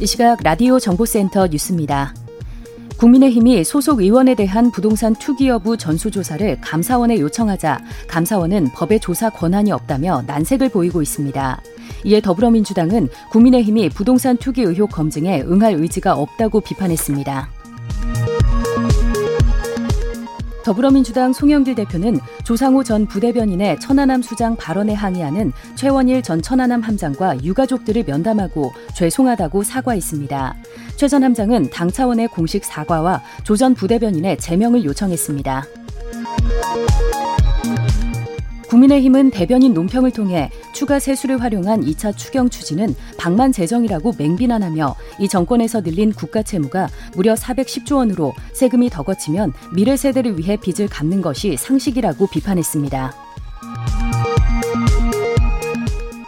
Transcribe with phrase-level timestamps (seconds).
[0.00, 2.14] 이 시각 라디오 정보센터 뉴스입니다.
[2.98, 10.22] 국민의힘이 소속 의원에 대한 부동산 투기 여부 전수조사를 감사원에 요청하자 감사원은 법의 조사 권한이 없다며
[10.24, 11.60] 난색을 보이고 있습니다.
[12.04, 17.57] 이에 더불어민주당은 국민의힘이 부동산 투기 의혹 검증에 응할 의지가 없다고 비판했습니다.
[20.68, 28.04] 더불어민주당 송영길 대표는 조상호 전 부대변인의 천안함 수장 발언에 항의하는 최원일 전 천안함 함장과 유가족들을
[28.06, 30.56] 면담하고 죄송하다고 사과했습니다.
[30.96, 35.64] 최 전 함장은 당 차원의 공식 사과와 조 전 부대변인의 제명을 요청했습니다.
[38.68, 45.80] 국민의힘은 대변인 논평을 통해 추가 세수를 활용한 2차 추경 추진은 방만 재정이라고 맹비난하며 이 정권에서
[45.80, 51.56] 늘린 국가 채무가 무려 410조 원으로 세금이 더 거치면 미래 세대를 위해 빚을 갚는 것이
[51.56, 53.14] 상식이라고 비판했습니다.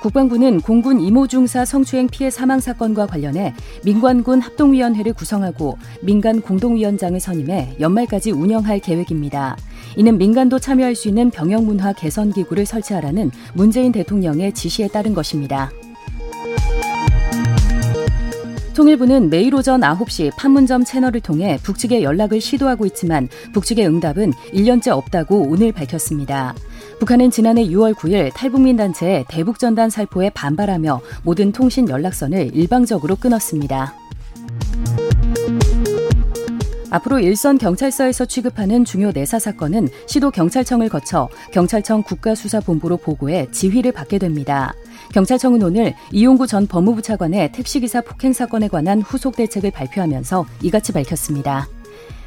[0.00, 3.54] 국방부는 공군 이모 중사 성추행 피해 사망 사건과 관련해
[3.84, 9.58] 민관군 합동위원회를 구성하고 민간 공동위원장을 선임해 연말까지 운영할 계획입니다.
[9.96, 15.70] 이는 민간도 참여할 수 있는 병영 문화 개선 기구를 설치하라는 문재인 대통령의 지시에 따른 것입니다.
[18.80, 25.42] 통일부는 매일 오전 9시 판문점 채널을 통해 북측에 연락을 시도하고 있지만 북측의 응답은 1년째 없다고
[25.50, 26.54] 오늘 밝혔습니다.
[26.98, 33.99] 북한은 지난해 6월 9일 탈북민 단체의 대북전단 살포에 반발하며 모든 통신 연락선을 일방적으로 끊었습니다.
[36.90, 44.18] 앞으로 일선 경찰서에서 취급하는 중요 내사 사건은 시도 경찰청을 거쳐 경찰청 국가수사본부로 보고해 지휘를 받게
[44.18, 44.74] 됩니다.
[45.12, 51.68] 경찰청은 오늘 이용구 전 법무부 차관의 택시기사 폭행 사건에 관한 후속 대책을 발표하면서 이같이 밝혔습니다.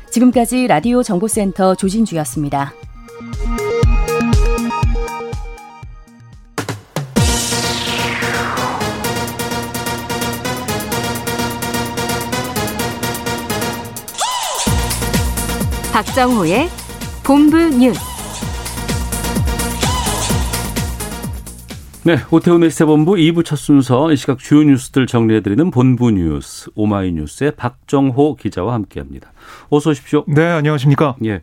[0.10, 2.74] 지금까지 라디오 정보센터 조진주였습니다.
[15.94, 16.70] 박정호의
[17.24, 18.00] 본부 뉴스.
[22.04, 28.38] 네, 오태훈의 시사본부 2부 첫 순서 이 시각 주요 뉴스들 정리해드리는 본부 뉴스 오마이뉴스의 박정호
[28.38, 29.34] 기자와 함께합니다.
[29.70, 30.24] 어서 오십시오.
[30.28, 31.16] 네, 안녕하십니까.
[31.26, 31.42] 예,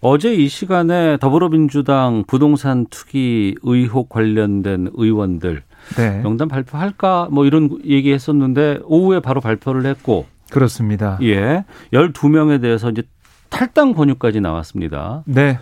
[0.00, 5.64] 어제 이 시간에 더불어민주당 부동산 투기 의혹 관련된 의원들
[5.96, 6.20] 네.
[6.22, 11.18] 명단 발표할까 뭐 이런 얘기했었는데 오후에 바로 발표를 했고 그렇습니다.
[11.22, 13.02] 예, 12명에 대해서 이제
[13.50, 15.22] 탈당 권유까지 나왔습니다.
[15.26, 15.58] 네.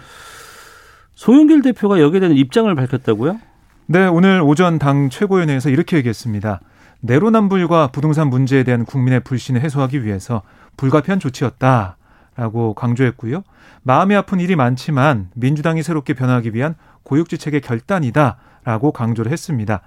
[1.14, 3.38] 송영길 대표가 여기에 대한 입장을 밝혔다고요?
[3.86, 6.60] 네, 오늘 오전 당 최고위원회에서 이렇게 얘기했습니다.
[7.00, 10.42] 내로남불과 부동산 문제에 대한 국민의 불신을 해소하기 위해서
[10.76, 11.96] 불가피한 조치였다
[12.36, 13.42] 라고 강조했고요.
[13.82, 16.74] 마음이 아픈 일이 많지만 민주당이 새롭게 변화하기 위한
[17.04, 19.80] 고육지책의 결단이다 라고 강조를 했습니다.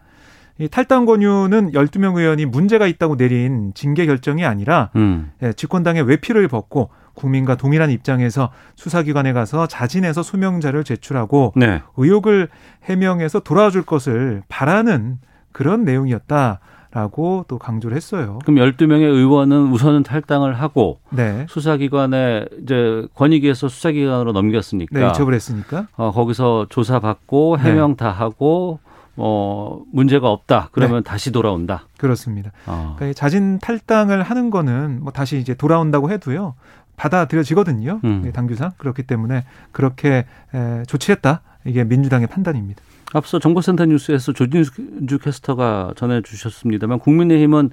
[0.58, 5.32] 이 탈당 권유는 12명 의원이 문제가 있다고 내린 징계 결정이 아니라 음.
[5.42, 11.82] 예, 집권당의 외피를 벗고 국민과 동일한 입장에서 수사기관에 가서 자진해서 소명자를 제출하고 네.
[11.98, 12.50] 의혹을
[12.86, 15.20] 해명해서 돌아줄 것을 바라는
[15.52, 16.60] 그런 내용이었다
[16.92, 18.40] 라고 또 강조를 했어요.
[18.44, 21.46] 그럼 12명의 의원은 우선은 탈당을 하고 네.
[21.48, 25.88] 수사기관에 이제 권익위에서 수사기관으로 넘겼으니까 네, 이첩을 했으니까.
[25.96, 27.70] 어, 거기서 조사받고 네.
[27.70, 28.80] 해명 다 하고
[29.18, 30.70] 어, 문제가 없다.
[30.72, 31.84] 그러면 다시 돌아온다.
[31.98, 32.52] 그렇습니다.
[32.66, 32.96] 어.
[32.96, 36.56] 그러니까 이 자진 탈당을 하는 거는 뭐 다시 이제 돌아온다고 해도요.
[37.00, 38.02] 받아들여지거든요.
[38.04, 38.22] 음.
[38.26, 38.72] 네, 당규상.
[38.78, 41.42] 그렇기 때문에 그렇게 에, 조치했다.
[41.66, 42.82] 이게 민주당의 판단입니다.
[43.14, 47.72] 앞서 정보센터 뉴스에서 조진주 캐스터가 전해 주셨습니다만 국민의힘은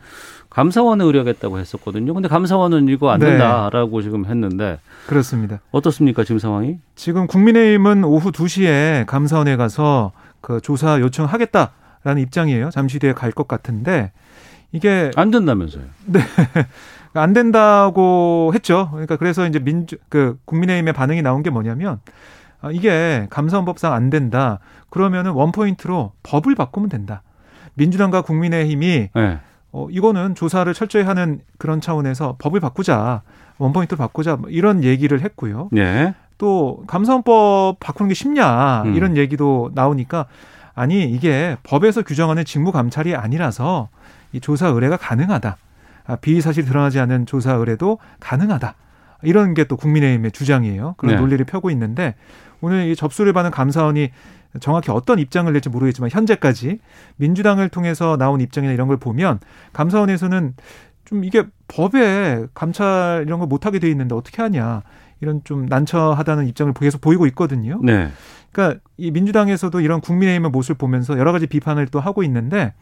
[0.49, 2.15] 감사원에 의뢰하겠다고 했었거든요.
[2.15, 3.27] 근데 감사원은 이거 안 네.
[3.27, 5.61] 된다라고 지금 했는데 그렇습니다.
[5.73, 6.79] 어떻습니까 지금 상황이?
[6.95, 12.71] 지금 국민의힘은 오후 2시에 감사원에 가서 그 조사 요청하겠다라는 입장이에요.
[12.71, 14.13] 잠시 뒤에 갈 것 같은데
[14.77, 15.85] 이게 안 된다면서요?
[17.15, 18.89] 안 된다고 했죠.
[18.91, 22.01] 그러니까 그래서 이제 민주 그 국민의힘의 반응이 나온 게 뭐냐면
[22.61, 24.59] 아, 이게 감사원법상 안 된다.
[24.91, 27.23] 그러면은 원 포인트로 법을 바꾸면 된다.
[27.75, 29.39] 민주당과 국민의힘이 네.
[29.73, 33.23] 어, 이거는 조사를 철저히 하는 그런 차원에서 법을 바꾸자.
[33.59, 34.37] 원 포인트로 바꾸자.
[34.37, 35.71] 뭐 이런 얘기를 했고요.
[35.73, 36.15] 네.
[36.37, 38.95] 또 감사원법 바꾸는 게 쉽냐 음.
[38.95, 40.27] 이런 얘기도 나오니까
[40.75, 43.89] 아니 이게 법에서 규정하는 직무 감찰이 아니라서
[44.37, 45.57] 이 조사 의뢰가 가능하다.
[46.07, 48.75] 아, 비위 사실이 드러나지 않은 조사 의뢰도 가능하다.
[49.23, 50.95] 이런 게 또 국민의힘의 주장이에요.
[50.99, 51.21] 그런 네.
[51.21, 52.15] 논리를 펴고 있는데
[52.61, 54.11] 오늘 이 접수를 받은 감사원이
[54.61, 56.79] 정확히 어떤 입장을 낼지 모르겠지만 현재까지
[57.17, 59.41] 민주당을 통해서 나온 입장이나 이런 걸 보면
[59.73, 60.55] 감사원에서는
[61.07, 64.83] 좀 이게 법에 감찰 이런 걸 못하게 돼 있는데 어떻게 하냐
[65.21, 67.81] 이런 좀 난처하다는 입장을 계속 보이고 있거든요.
[67.83, 68.11] 네.
[68.53, 72.75] 그러니까 이 민주당에서도 이런 국민의힘의 모습을 보면서 여러 가지 비판을 또 하고 있는데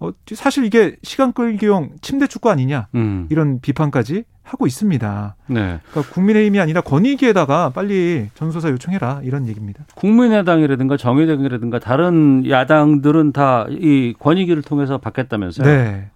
[0.00, 3.26] 어, 사실 이게 시간 끌기용 침대 축구 아니냐 음.
[3.30, 5.36] 이런 비판까지 하고 있습니다.
[5.46, 5.78] 네.
[5.90, 9.84] 그러니까 국민의힘이 아니라 권익위에다가 빨리 전수조사 요청해라 이런 얘기입니다.
[9.94, 15.66] 국민의당이라든가 정의당이라든가 다른 야당들은 다 이 권익위를 통해서 받겠다면서요.
[15.66, 16.10] 네.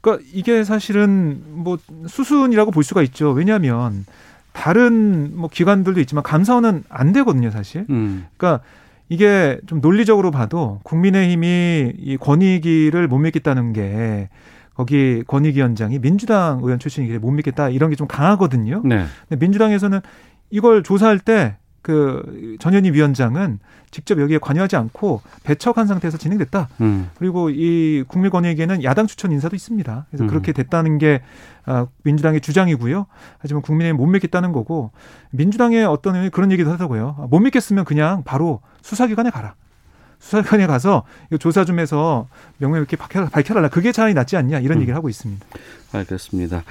[0.00, 3.30] 그러니까 이게 사실은 뭐 수순이라고 볼 수가 있죠.
[3.30, 4.04] 왜냐하면
[4.52, 7.86] 다른 뭐 기관들도 있지만 감사원은 안 되거든요, 사실.
[7.90, 8.26] 음.
[8.36, 8.62] 그러니까
[9.12, 14.30] 이게 좀 논리적으로 봐도 국민의힘이 이 권익위를 못 믿겠다는 게
[14.74, 18.80] 거기 권익위원장이 민주당 의원 출신이기 못 믿겠다 이런 게 좀 강하거든요.
[18.86, 19.04] 네.
[19.28, 20.00] 근데 민주당에서는
[20.50, 23.58] 이걸 조사할 때 그 전현희 위원장은
[23.90, 26.68] 직접 여기에 관여하지 않고 배척한 상태에서 진행됐다.
[26.80, 27.10] 음.
[27.18, 30.06] 그리고 이 국민권익위에는 야당 추천 인사도 있습니다.
[30.08, 30.28] 그래서 음.
[30.28, 31.51] 그렇게 됐다는 게 아,
[32.02, 33.06] 민주당의 주장이고요.
[33.38, 34.90] 하지만 국민의힘 못 믿겠다는 거고
[35.30, 37.16] 민주당의 어떤 의원이 그런 얘기도 하더라고요.
[37.18, 39.54] 아, 못 믿겠으면 그냥 바로 수사기관에 가라.
[40.18, 42.28] 수사기관에 가서 이거 조사 좀 해서
[42.58, 43.68] 명명하게 밝혀라, 밝혀라.
[43.68, 44.82] 그게 차라리 낫지 않냐 이런 음.
[44.82, 45.44] 얘기를 하고 있습니다.
[45.92, 46.62] 알겠습니다.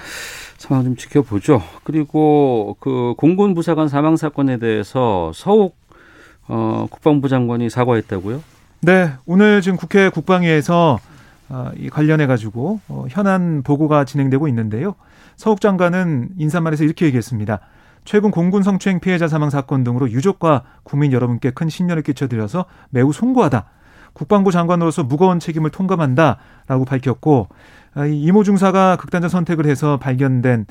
[0.57, 1.61] 상황 좀 지켜보죠.
[1.83, 5.75] 그리고 그 공군 부사관 사망 사건에 대해서 서욱
[6.47, 8.43] 어, 국방부 장관이 사과했다고요?
[8.81, 11.10] 네, 오늘 지금 국회 국방위에서 아,
[11.75, 14.95] 이 관련해 가지고 어, 현안 보고가 진행되고 있는데요.
[15.35, 17.59] 서욱 장관은 인사말에서 이렇게 얘기했습니다.
[18.05, 23.65] 최근 공군 성추행 피해자 사망 사건 등으로 유족과 국민 여러분께 큰 신년을 끼쳐드려서 매우 송구하다.
[24.13, 27.47] 국방부 장관으로서 무거운 책임을 통감한다라고 밝혔고
[27.93, 30.65] 아, 이 이모 중사가 극단적 선택을 해서 발견된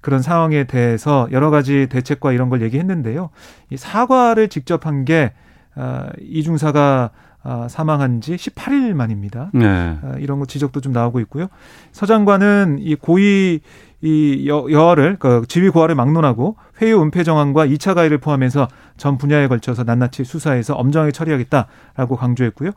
[0.00, 3.30] 그런 상황에 대해서 여러 가지 대책과 이런 걸 얘기했는데요.
[3.70, 5.32] 이 사과를 직접 한게
[5.74, 7.10] 아, 이 중사가
[7.48, 9.50] 아, 사망한 지 18일 만입니다.
[9.54, 9.66] 네.
[10.02, 11.46] 아, 이런 거 지적도 좀 나오고 있고요.
[11.92, 13.60] 서 장관은 이 고의
[14.02, 18.66] 이 여, 여하를 그 지휘 고하를 막론하고 회유 은폐 정황과 2차 가해를 포함해서
[18.96, 22.72] 전 분야에 걸쳐서 낱낱이 수사해서 엄정하게 처리하겠다라고 강조했고요.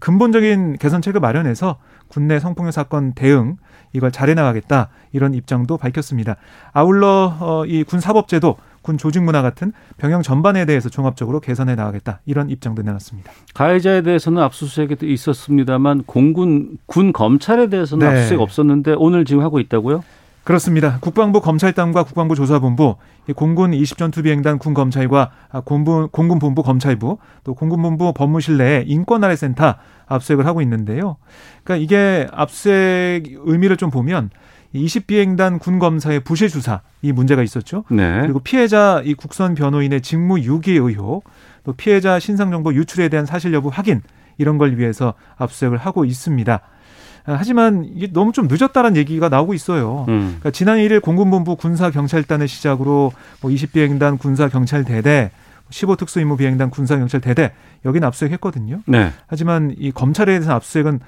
[0.00, 1.76] 근본적인 개선책을 마련해서
[2.08, 3.56] 국내 성폭력 사건 대응
[3.92, 6.36] 이걸 잘해 나가겠다 이런 입장도 밝혔습니다.
[6.72, 12.20] 아울러 어, 이 군 사법제도 군 조직 문화 같은 병영 전반에 대해서 종합적으로 개선해 나가겠다
[12.26, 13.30] 이런 입장도 내놨습니다.
[13.54, 18.12] 가해자에 대해서는 압수수색이 있었습니다만 공군 군 검찰에 대해서는 네.
[18.12, 20.04] 압수수색 없었는데 오늘 지금 하고 있다고요?
[20.48, 20.96] 그렇습니다.
[21.00, 22.96] 국방부 검찰단과 국방부 조사본부,
[23.28, 28.56] 이 공군 20전투 비행단 군 검찰과 아, 공군, 공군 본부 검찰부, 또 공군 본부 법무실
[28.56, 29.74] 내에 인권아래 센터
[30.06, 31.18] 압수수색을 하고 있는데요.
[31.64, 34.30] 그러니까 이게 압수수색 의미를 좀 보면
[34.74, 37.84] 20비행단 군 검사의 부실 수사 이 문제가 있었죠.
[37.90, 38.22] 네.
[38.22, 41.24] 그리고 피해자 이 국선 변호인의 직무 유기 의혹,
[41.62, 44.00] 또 피해자 신상 정보 유출에 대한 사실 여부 확인
[44.38, 46.62] 이런 걸 위해서 압수수색을 하고 있습니다.
[47.28, 50.06] 아, 하지만 이게 너무 좀 늦었다는 얘기가 나오고 있어요.
[50.08, 50.36] 음.
[50.38, 55.30] 그러니까 지난 1일 공군본부 군사경찰단을 시작으로 뭐 20비행단 군사경찰대대,
[55.70, 57.52] 15특수임무비행단 군사경찰대대
[57.84, 58.80] 여기는 압수수색했거든요.
[58.86, 59.12] 네.
[59.26, 61.00] 하지만 이 검찰에 대해서 압수수색은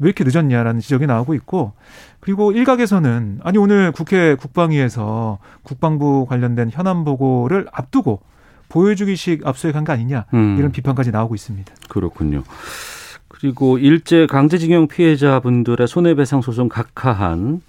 [0.00, 1.72] 왜 이렇게 늦었냐라는 지적이 나오고 있고
[2.20, 8.20] 그리고 일각에서는 아니 오늘 국회 국방위에서 국방부 관련된 현안 보고를 앞두고
[8.68, 10.56] 보여주기식 압수수색한 거 아니냐 음.
[10.58, 11.72] 이런 비판까지 나오고 있습니다.
[11.88, 12.42] 그렇군요.
[13.28, 17.62] 그리고 일제 강제징용 피해자분들의 손해배상 소송 각하한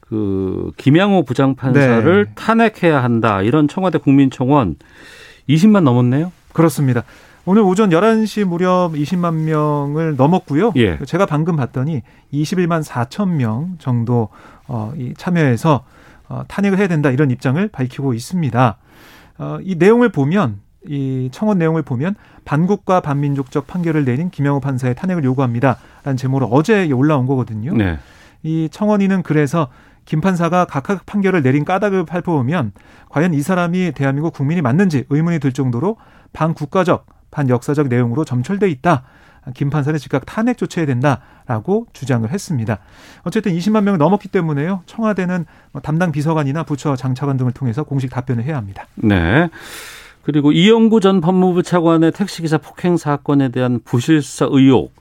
[0.00, 2.32] 그 김양호 부장판사를 네.
[2.34, 4.76] 탄핵해야 한다 이런 청와대 국민청원
[5.48, 6.30] 20만 넘었네요.
[6.52, 7.02] 그렇습니다.
[7.44, 10.72] 오늘 오전 11시 무렵 20만 명을 넘었고요.
[10.76, 10.98] 예.
[11.04, 14.28] 제가 방금 봤더니 21만 4천 명 정도
[14.68, 15.84] 어, 이 참여해서
[16.28, 18.76] 어, 탄핵을 해야 된다 이런 입장을 밝히고 있습니다.
[19.38, 25.24] 어, 이 내용을 보면 이 청원 내용을 보면 반국가 반민족적 판결을 내린 김영호 판사의 탄핵을
[25.24, 27.74] 요구합니다라는 제목으로 어제 올라온 거거든요.
[27.74, 27.98] 네.
[28.42, 29.68] 이 청원인은 그래서
[30.04, 32.72] 김 판사가 각각 판결을 내린 까닭을 살펴보면
[33.08, 35.96] 과연 이 사람이 대한민국 국민이 맞는지 의문이 들 정도로
[36.32, 39.04] 반국가적, 반역사적 내용으로 점철돼 있다.
[39.54, 42.78] 김 판사는 즉각 탄핵 조치해야 된다라고 주장을 했습니다.
[43.22, 44.82] 어쨌든 20만 명을 넘었기 때문에요.
[44.86, 48.86] 청와대는 뭐 담당 비서관이나 부처 장차관 등을 통해서 공식 답변을 해야 합니다.
[48.94, 49.48] 네.
[50.22, 54.94] 그리고 이영구 전 법무부 차관의 택시기사 폭행 사건에 대한 부실 수사 의혹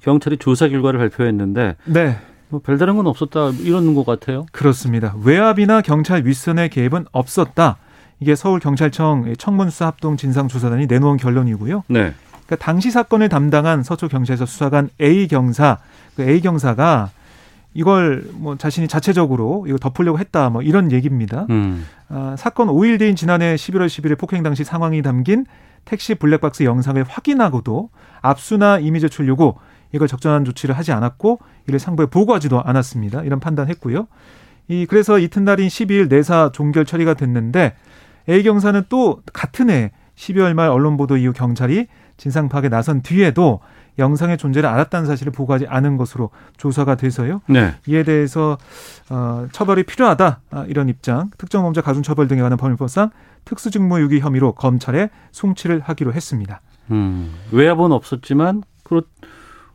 [0.00, 4.46] 경찰이 조사 결과를 발표했는데 네, 뭐 별다른 건 없었다 이러는 것 같아요.
[4.52, 5.14] 그렇습니다.
[5.22, 7.76] 외압이나 경찰 윗선의 개입은 없었다.
[8.20, 11.84] 이게 서울 경찰청 청문수사 합동 진상조사단이 내놓은 결론이고요.
[11.88, 12.14] 네.
[12.46, 15.78] 그러니까 당시 사건을 담당한 서초 경찰서 수사관 A 경사,
[16.14, 17.10] 그 A 경사가
[17.74, 21.46] 이걸 뭐 자신이 자체적으로 이거 덮으려고 했다 뭐 이런 얘기입니다.
[21.50, 21.86] 음.
[22.08, 25.46] 아, 사건 5일 뒤인 지난해 11월 10일에 폭행 당시 상황이 담긴
[25.84, 29.54] 택시 블랙박스 영상을 확인하고도 압수나 이미 제출 요구
[29.92, 33.22] 이걸 적절한 조치를 하지 않았고 이를 상부에 보고하지도 않았습니다.
[33.22, 34.06] 이런 판단했고요.
[34.68, 37.74] 이 그래서 이튿날인 12일 내사 종결 처리가 됐는데
[38.28, 41.86] A 경사는 또 같은 해 12월 말 언론 보도 이후 경찰이
[42.16, 43.60] 진상 파악에 나선 뒤에도
[43.98, 47.42] 영상의 존재를 알았다는 사실을 보고하지 않은 것으로 조사가 돼서요.
[47.46, 47.74] 네.
[47.86, 48.58] 이에 대해서
[49.10, 53.10] 어, 처벌이 필요하다 아, 이런 입장, 특정범죄 가중처벌 등에 관한 법률법상
[53.44, 56.60] 특수직무유기 혐의로 검찰에 송치를 하기로 했습니다.
[56.90, 59.02] 음, 외압은 없었지만 그렇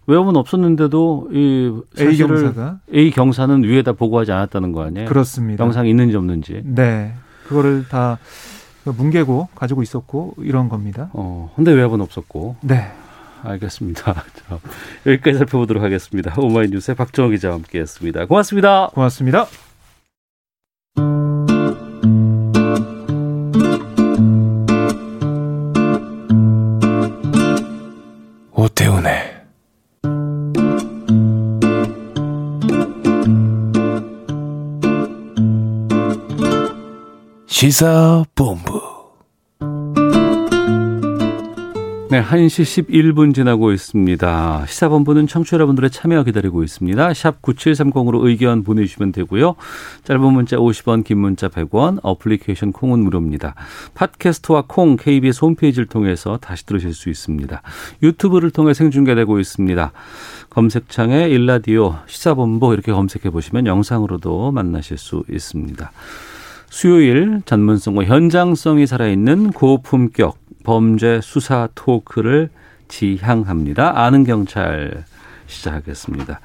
[0.08, 5.08] 외압은 없었는데도 이 A 경사가 A 경사는 위에다 보고하지 않았다는 거 아니에요?
[5.08, 5.64] 그렇습니다.
[5.64, 6.62] 영상이 있는지 없는지.
[6.64, 7.14] 네,
[7.48, 8.18] 그거를 다
[8.86, 11.10] 뭉개고 가지고 있었고 이런 겁니다.
[11.12, 12.56] 어, 근데 외압은 없었고.
[12.62, 12.90] 네.
[13.44, 14.14] 알겠습니다.
[14.34, 14.60] 자,
[15.06, 16.34] 여기까지 살펴보도록 하겠습니다.
[16.38, 18.26] 오마이뉴스의 박정호 기자와 함께했습니다.
[18.26, 18.90] 고맙습니다.
[18.94, 19.48] 고맙습니다.
[28.52, 29.38] 오태훈의
[37.46, 38.87] 시사본부
[42.10, 44.66] 네, 1시 11분 지나고 있습니다.
[44.66, 47.14] 시사본부는 청취자 여러분들의 참여 기다리고 있습니다.
[47.14, 49.56] 샵 9730으로 의견 보내주시면 되고요.
[50.06, 53.56] 짧은 문자 50원, 긴 문자 100원, 어플리케이션 콩은 무료입니다.
[53.96, 57.62] 팟캐스트와 콩, KBS 홈페이지를 통해서 다시 들으실 수 있습니다.
[58.02, 59.92] 유튜브를 통해 생중계되고 있습니다.
[60.50, 65.92] 검색창에 일라디오, 시사본부 이렇게 검색해 보시면 영상으로도 만나실 수 있습니다.
[66.70, 72.50] 수요일 전문성과 현장성이 살아있는 고품격 범죄 수사 토크를
[72.90, 74.02] 지향합니다.
[74.02, 75.06] 아는 경찰
[75.46, 76.42] 시작하겠습니다.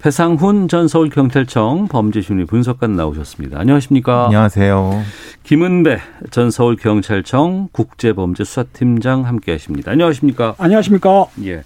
[0.00, 3.60] 배상훈 전 서울경찰청 범죄심리 분석관 나오셨습니다.
[3.60, 4.24] 안녕하십니까?
[4.24, 5.04] 안녕하세요.
[5.44, 6.00] 김은배
[6.32, 9.92] 전 서울경찰청 국제범죄수사팀장 함께하십니다.
[9.92, 10.56] 안녕하십니까?
[10.58, 11.26] 안녕하십니까?
[11.44, 11.62] 예.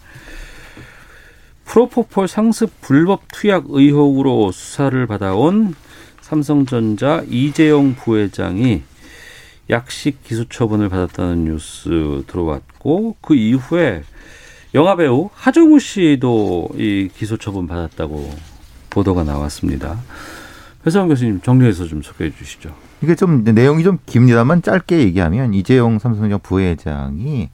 [1.65, 5.75] 프로포폴 상습 불법 투약 의혹으로 수사를 받아온
[6.21, 8.83] 삼성전자 이재용 부회장이
[9.71, 14.03] 약식 기소 처분을 받았다는 뉴스 들어왔고 그 이후에
[14.75, 18.31] 영화 배우 하정우 씨도 이 기소 처분 받았다고
[18.91, 19.99] 보도가 나왔습니다.
[20.87, 22.75] 회사원 교수님 정리해서 좀 소개해 주시죠.
[23.03, 27.51] 이게 좀 내용이 좀 깁니다만 짧게 얘기하면 이재용 삼성전자 부회장이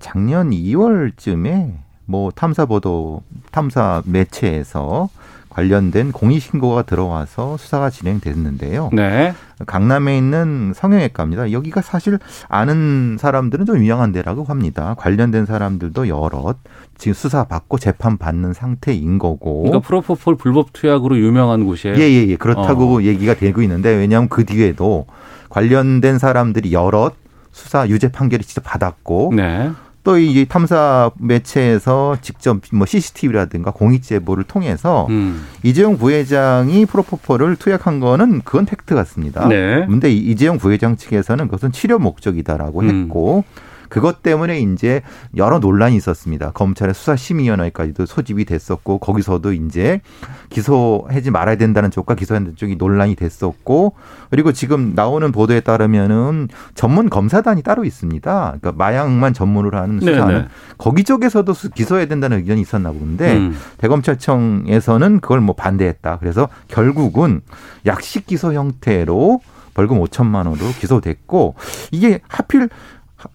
[0.00, 1.74] 작년 2월쯤에
[2.06, 5.08] 뭐 탐사 보도 탐사 매체에서
[5.52, 8.88] 관련된 공익신고가 들어와서 수사가 진행됐는데요.
[8.92, 9.34] 네.
[9.66, 11.52] 강남에 있는 성형외과입니다.
[11.52, 12.18] 여기가 사실
[12.48, 14.94] 아는 사람들은 좀 유명한 데라고 합니다.
[14.98, 16.56] 관련된 사람들도 여럿
[16.96, 19.62] 지금 수사 받고 재판 받는 상태인 거고.
[19.62, 21.96] 그러니까 프로포폴 불법 투약으로 유명한 곳이에요.
[21.96, 22.26] 예예예.
[22.26, 22.36] 예, 예.
[22.36, 23.02] 그렇다고 어.
[23.02, 25.06] 얘기가 되고 있는데 왜냐하면 그 뒤에도
[25.50, 27.14] 관련된 사람들이 여럿
[27.50, 29.70] 수사 유죄 판결을 직접 받았고 네.
[30.04, 35.44] 또 이 탐사 매체에서 직접 뭐 CCTV라든가 공익 제보를 통해서 음.
[35.62, 39.46] 이재용 부회장이 프로포폴을 투약한 거는 그건 팩트 같습니다.
[39.48, 39.86] 네.
[39.86, 43.02] 근데 이재용 부회장 측에서는 그것은 치료 목적이다라고 음.
[43.02, 43.44] 했고
[43.92, 45.02] 그것 때문에 이제
[45.36, 46.52] 여러 논란이 있었습니다.
[46.52, 50.00] 검찰의 수사심의위원회까지도 소집이 됐었고 거기서도 이제
[50.48, 53.92] 기소하지 말아야 된다는 쪽과 기소하는 쪽이 논란이 됐었고
[54.30, 58.56] 그리고 지금 나오는 보도에 따르면은 전문 검사단이 따로 있습니다.
[58.58, 60.48] 그러니까 마약만 전문으로 하는 네, 수사는 네네.
[60.78, 63.58] 거기 쪽에서도 기소해야 된다는 의견이 있었나 본데 음.
[63.76, 66.16] 대검찰청에서는 그걸 뭐 반대했다.
[66.18, 67.42] 그래서 결국은
[67.84, 69.40] 약식 기소 형태로
[69.74, 71.56] 벌금 5천만 원으로 기소됐고
[71.90, 72.70] 이게 하필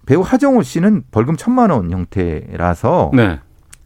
[0.06, 3.40] 배우 하정우 씨는 벌금 천만 원 형태라서 네.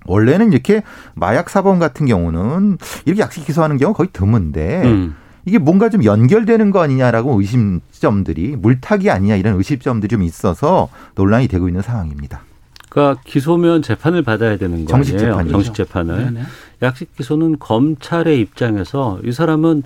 [0.05, 5.15] 원래는 이렇게 마약 사범 같은 경우는 이렇게 약식 기소하는 경우 거의 드문데 음.
[5.45, 11.67] 이게 뭔가 좀 연결되는 거 아니냐라고 의심점들이 물타기 아니냐 이런 의심점들이 좀 있어서 논란이 되고
[11.67, 12.41] 있는 상황입니다.
[12.91, 15.17] 그러니까 기소면 재판을 받아야 되는 거 정식?
[15.17, 15.51] 재판이죠.
[15.53, 16.25] 정식 재판을.
[16.25, 16.41] 네네.
[16.81, 19.83] 약식 기소는 검찰의 입장에서 이 사람은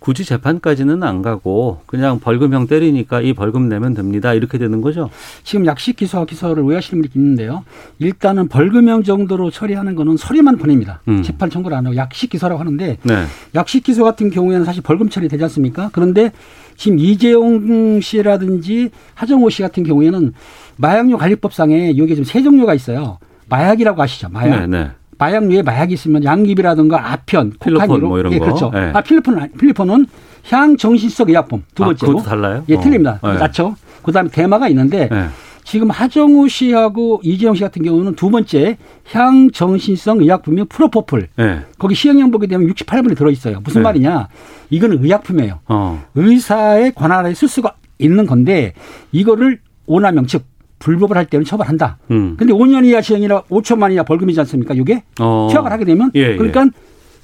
[0.00, 4.34] 굳이 재판까지는 안 가고 그냥 벌금형 때리니까 이 벌금 내면 됩니다.
[4.34, 5.08] 이렇게 되는 거죠.
[5.44, 7.64] 지금 약식 기소와 기소를 오해하시는 분이 있는데요.
[8.00, 11.00] 일단은 벌금형 정도로 처리하는 거는 서류만 보냅니다.
[11.06, 11.22] 음.
[11.22, 13.24] 재판 청구를 안 하고 약식 기소라고 하는데 네.
[13.54, 15.90] 약식 기소 같은 경우에는 사실 벌금 처리 되지 않습니까?
[15.92, 16.32] 그런데
[16.78, 20.32] 지금 이재용 씨라든지 하정호 씨 같은 경우에는
[20.76, 23.18] 마약류 관리법상에 여기에 좀세 종류가 있어요.
[23.48, 24.28] 마약이라고 아시죠?
[24.30, 24.60] 마약.
[24.60, 24.90] 네, 네.
[25.18, 28.70] 마약류에 마약이 있으면 양귀비라든가 아편, 필로폰 뭐 이런 예, 그렇죠.
[28.72, 28.92] 네.
[28.94, 30.06] 아 필로폰 필로폰은
[30.50, 32.20] 향 정신성 의약품 두 아, 번째고.
[32.20, 32.64] 아, 달라요?
[32.68, 32.80] 예, 어.
[32.80, 33.18] 틀립니다.
[33.24, 33.34] 네.
[33.34, 33.74] 낮죠.
[34.04, 35.26] 그다음에 대마가 있는데 네.
[35.68, 38.78] 지금 하정우 씨하고 이재용 씨 같은 경우는 두 번째
[39.12, 41.28] 향정신성 의약품인 프로포폴.
[41.36, 41.60] 네.
[41.78, 43.60] 거기 시행령 보게 되면 68분이 들어있어요.
[43.60, 43.84] 무슨 네.
[43.84, 44.28] 말이냐.
[44.70, 45.60] 이거는 의약품이에요.
[45.68, 46.02] 어.
[46.14, 48.72] 의사의 관할에 쓸 수가 있는 건데
[49.12, 50.46] 이거를 오남용 즉
[50.78, 51.98] 불법을 할 때는 처벌한다.
[52.12, 52.36] 음.
[52.38, 54.72] 근데 5년 이하 시행이라 5천만 이하 벌금이지 않습니까?
[54.72, 55.48] 이게 어.
[55.50, 56.36] 취약을 하게 되면 예, 예.
[56.36, 56.70] 그러니까 예.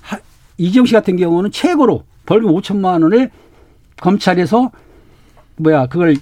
[0.02, 0.18] 하,
[0.58, 3.30] 이재용 씨 같은 경우는 최고로 벌금 5천만 원을
[4.02, 4.70] 검찰에서
[5.56, 6.16] 뭐야 그걸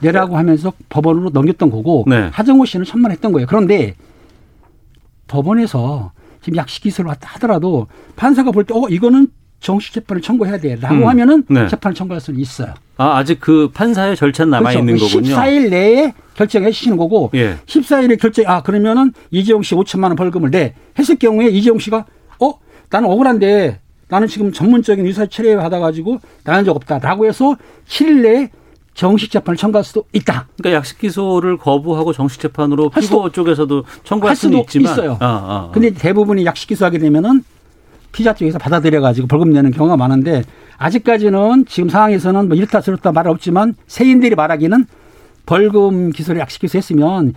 [0.00, 2.28] 내라고 하면서 법원으로 넘겼던 거고 네.
[2.32, 3.46] 하정우 씨는 천만 했던 거예요.
[3.48, 3.94] 그런데
[5.28, 6.12] 법원에서
[6.42, 7.86] 지금 약식 기소를 하더라도
[8.16, 11.08] 판사가 볼 때 어 이거는 정식 재판을 청구해야 돼라고 음.
[11.08, 11.66] 하면은 네.
[11.66, 12.74] 재판을 청구할 수는 있어요.
[12.98, 14.78] 아, 아직 그 판사의 절차는 남아 그렇죠.
[14.78, 15.34] 있는 거군요.
[15.34, 17.56] 14일 내에 결정해 주시는 거고 예.
[17.66, 22.04] 14일에 결정 아 그러면은 이재용 씨 5천만 원 벌금을 내 했을 경우에 이재용 씨가
[22.40, 22.52] 어
[22.90, 27.56] 나는 억울한데 나는 지금 전문적인 의사 처리를 받아 가지고 나간 적 없다라고 해서
[27.88, 28.50] 7일 내에
[28.96, 30.48] 정식 재판을 청구할 수도 있다.
[30.56, 35.18] 그러니까 약식 기소를 거부하고 정식 재판으로 피고 쪽에서도 청구할 수도 있지만 있어요.
[35.20, 35.70] 아, 아, 아.
[35.72, 37.44] 근데 대부분이 약식 기소하게 되면은
[38.12, 40.42] 피자 쪽에서 받아들여 가지고 벌금 내는 경우가 많은데
[40.78, 44.86] 아직까지는 지금 상황에서는 뭐 이렇다 저렇다 말 없지만 세인들이 말하기는
[45.44, 47.34] 벌금 기소를 약식 기소했으면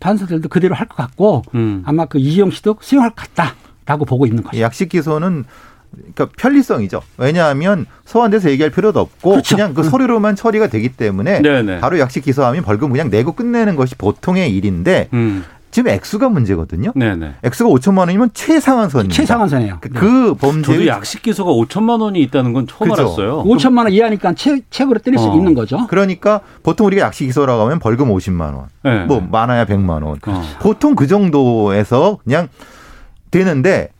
[0.00, 1.82] 판사들도 그대로 할 것 같고 음.
[1.84, 4.58] 아마 그 이희영 씨도 수용할 것 같다라고 보고 있는 거죠.
[4.60, 5.44] 약식 기소는
[5.92, 7.02] 그러니까 편리성이죠.
[7.18, 9.56] 왜냐하면 소환돼서 얘기할 필요도 없고 그렇죠.
[9.56, 9.90] 그냥 그 음.
[9.90, 11.80] 서류로만 처리가 되기 때문에 네네.
[11.80, 15.44] 바로 약식 기소하면 벌금 그냥 내고 끝내는 것이 보통의 일인데 음.
[15.70, 16.92] 지금 액수가 문제거든요.
[16.96, 17.34] 네네.
[17.44, 19.14] 액수가 5천만 원이면 최상한선입니다.
[19.14, 19.78] 최상한선이에요.
[19.80, 20.00] 그, 네.
[20.00, 23.02] 그 범죄 저도 약식 기소가 5천만 원이 있다는 건 처음 그죠.
[23.02, 23.44] 알았어요.
[23.44, 25.34] 5천만 원 이하니까 책, 책으로 때릴 수 어.
[25.34, 25.86] 있는 거죠.
[25.86, 29.04] 그러니까 보통 우리가 약식 기소라고 하면 벌금 50만 원, 네.
[29.04, 30.18] 뭐 많아야 100만 원.
[30.26, 30.42] 어.
[30.60, 32.48] 보통 그 정도에서 그냥
[33.30, 33.90] 되는데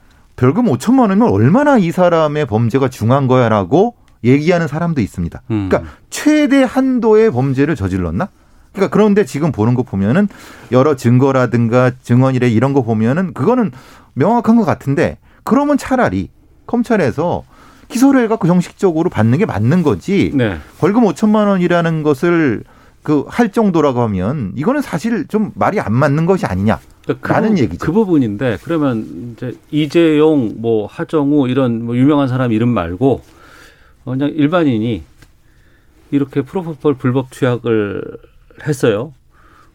[0.41, 3.95] 벌금 5천만 원이면 얼마나 이 사람의 범죄가 중한 거야라고
[4.25, 5.43] 얘기하는 사람도 있습니다.
[5.51, 5.69] 음.
[5.69, 8.29] 그러니까 최대 한도의 범죄를 저질렀나?
[8.73, 10.29] 그러니까 그런데 지금 보는 거 보면은
[10.73, 13.71] 여러 증거라든가 증언이래 이런 거 보면은 그거는
[14.15, 16.31] 명확한 것 같은데 그러면 차라리
[16.67, 17.45] 검찰에서
[17.89, 20.33] 기소를 해갖고 정식적으로 받는 게 맞는 거지.
[20.35, 20.57] 네.
[20.79, 22.65] 벌금 5천만 원이라는 것을
[23.03, 26.79] 그 할 정도라고 하면 이거는 사실 좀 말이 안 맞는 것이 아니냐.
[27.15, 27.87] 그러니까 라는 그, 얘기죠.
[27.87, 33.23] 그 부분인데 그러면 이제 이재용 뭐 하정우 이런 뭐 유명한 사람 이름 말고
[34.05, 35.03] 그냥 일반인이
[36.11, 38.03] 이렇게 프로포폴 불법 투약을
[38.67, 39.13] 했어요.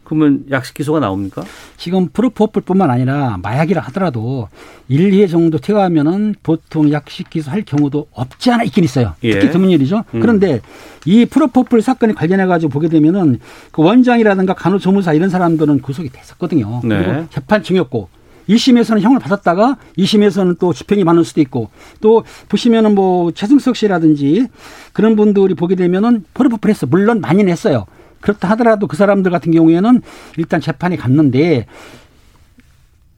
[0.06, 1.44] 그러면 약식 기소가 나옵니까?
[1.76, 4.48] 지금 프로포폴뿐만 아니라 마약이라 하더라도
[4.88, 9.14] 1, 2회 정도 퇴화하면은 보통 약식 기소할 경우도 없지 않아 있긴 있어요.
[9.24, 9.32] 예.
[9.32, 10.04] 특히 드문 일이죠.
[10.14, 10.20] 음.
[10.20, 10.60] 그런데
[11.04, 13.40] 이 프로포폴 사건에 관련해 가지고 보게 되면은
[13.72, 16.82] 그 원장이라든가 간호조무사 이런 사람들은 구속이 됐었거든요.
[16.84, 17.04] 네.
[17.04, 18.08] 그리고 재판 중이었고
[18.48, 24.46] 1심에서는 형을 받았다가 2심에서는 또 집행이 많을 수도 있고 또 보시면은 뭐 최승석 씨라든지
[24.92, 26.86] 그런 분들이 보게 되면은 프로포폴 했어.
[26.86, 27.86] 물론 많이 냈어요.
[28.26, 30.02] 그렇다 하더라도 그 사람들 같은 경우에는
[30.36, 31.66] 일단 재판에 갔는데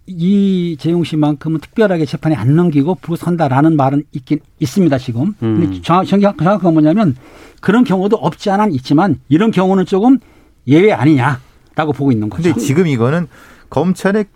[0.06, 5.34] 이 재용 씨만큼은 특별하게 재판에 안 넘기고 부선다라는 말은 있긴 있습니다 지금.
[5.42, 5.60] 음.
[5.60, 7.16] 근데 정확, 정확한 건 뭐냐면
[7.60, 10.18] 그런 경우도 없지 않아 있지만 이런 경우는 조금
[10.66, 12.42] 예외 아니냐라고 보고 있는 거죠.
[12.42, 13.28] 근데 지금 이거는
[13.70, 14.26] 검찰의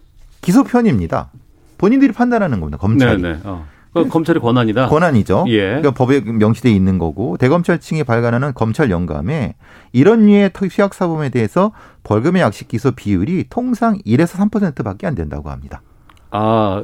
[0.40, 1.30] 기소편입니다.
[1.76, 2.78] 본인들이 판단하는 겁니다.
[2.78, 3.22] 검찰이.
[3.94, 4.00] 네네.
[4.00, 4.04] 어.
[4.04, 4.88] 그 검찰의 권한이다.
[4.88, 5.44] 권한이죠.
[5.48, 5.60] 예.
[5.60, 9.54] 그러니까 법에 명시돼 있는 거고 대검찰청이 발간하는 검찰 영감에
[9.92, 11.72] 이런 류의 투약 사범에 대해서
[12.04, 15.82] 벌금의 약식 기소 비율이 통상 1에서 3%밖에 안 된다고 합니다.
[16.30, 16.82] 아,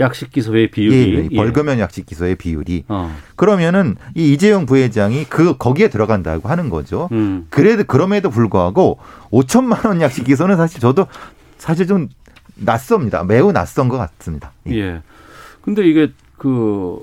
[0.00, 1.36] 약식 기소의 비율이 예, 예.
[1.36, 3.12] 벌금형 약식 기소의 비율이 어.
[3.34, 7.08] 그러면은 이 이재용 부회장이 그 거기에 들어간다고 하는 거죠.
[7.10, 7.46] 음.
[7.50, 8.98] 그래도 그럼에도 불구하고
[9.32, 11.06] 5천만 원 약식 기소는 사실 저도
[11.56, 12.08] 사실 좀
[12.54, 13.24] 낯섭니다.
[13.24, 14.52] 매우 낯선 것 같습니다.
[14.68, 14.76] 예.
[14.76, 15.02] 예.
[15.68, 16.98] 근데 이게 그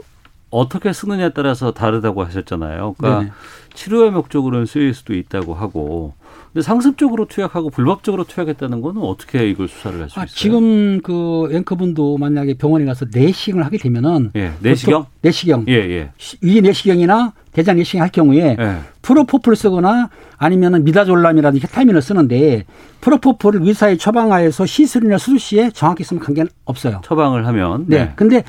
[0.49, 2.95] 어떻게 쓰느냐에 따라서 다르다고 하셨잖아요.
[2.97, 3.31] 그러니까 네네.
[3.75, 6.15] 치료의 목적으로는 쓰일 수도 있다고 하고
[6.55, 10.35] 근데 상습적으로 투약하고 불법적으로 투약했다는 거는 어떻게 이걸 수사를 할수 아, 있어요?
[10.37, 15.05] 지금 그 앵커분도 만약에 병원에 가서 내시경을 하게 되면은 예, 내시경?
[15.21, 15.65] 내시경.
[15.67, 16.11] 예, 예.
[16.41, 18.77] 위 내시경이나 대장 내시경 할 경우에 예.
[19.01, 22.63] 프로포폴 쓰거나 아니면은 미다졸람이라든지 케타민을 쓰는데
[23.01, 27.01] 프로포폴을 의사의 처방하에서 시술이나 수술 시에 정확히 쓰면 관계는 없어요.
[27.03, 27.83] 처방을 하면.
[27.87, 27.97] 네.
[27.97, 28.13] 네.
[28.15, 28.45] 근데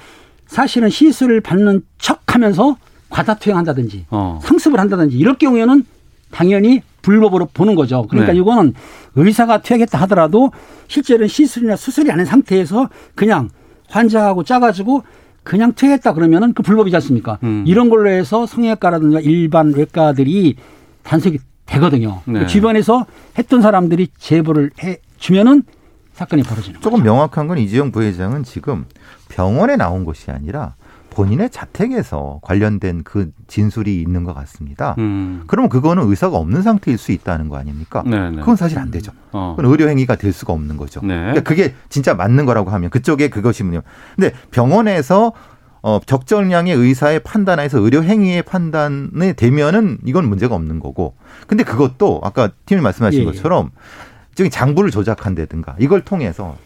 [0.47, 2.77] 사실은 시술을 받는 척하면서
[3.11, 4.39] 과다 투영한다든지 어.
[4.45, 5.85] 상습을 한다든지 이럴 경우에는
[6.31, 8.05] 당연히 불법으로 보는 거죠.
[8.09, 8.41] 그러니까 네.
[8.41, 8.75] 이거는
[9.15, 10.51] 의사가 투약했다 하더라도
[10.89, 13.49] 실제로는 시술이나 수술이 아닌 상태에서 그냥
[13.89, 15.05] 환자하고 짜가지고
[15.45, 17.39] 그냥 투약했다 그러면은 그 불법이지 않습니까?
[17.45, 17.63] 음.
[17.65, 20.57] 이런 걸로 해서 성형외과라든가 일반 외과들이
[21.05, 22.23] 단속이 되거든요.
[22.25, 22.41] 네.
[22.41, 23.07] 그 주변에서
[23.39, 25.63] 했던 사람들이 제보를 해 주면은
[26.15, 27.05] 사건이 벌어지는 조금 거죠.
[27.05, 28.85] 명확한 건 이재용 부회장은 지금
[29.29, 30.75] 병원에 나온 것이 아니라
[31.17, 34.95] 본인의 자택에서 관련된 그 진술이 있는 것 같습니다.
[34.99, 35.45] 음.
[35.47, 38.03] 그러면 그거는 의사가 없는 상태일 수 있다는 거 아닙니까?
[38.05, 38.31] 네네.
[38.33, 38.37] 네.
[38.41, 39.13] 그건 사실 안 되죠.
[39.33, 39.55] 어.
[39.57, 41.01] 그건 의료 행위가 될 수가 없는 거죠.
[41.01, 41.17] 네.
[41.17, 43.81] 그러니까 그게 진짜 맞는 거라고 하면 그쪽에 그것이군요.
[44.15, 45.33] 근데 병원에서
[45.81, 51.15] 어, 적절량의 의사의 판단에서 의료 행위의 판단에 되면은 이건 문제가 없는 거고.
[51.47, 53.25] 근데 그것도 아까 팀이 말씀하신 예.
[53.25, 53.71] 것처럼
[54.35, 56.57] 지금 장부를 조작한다든가 이걸 통해서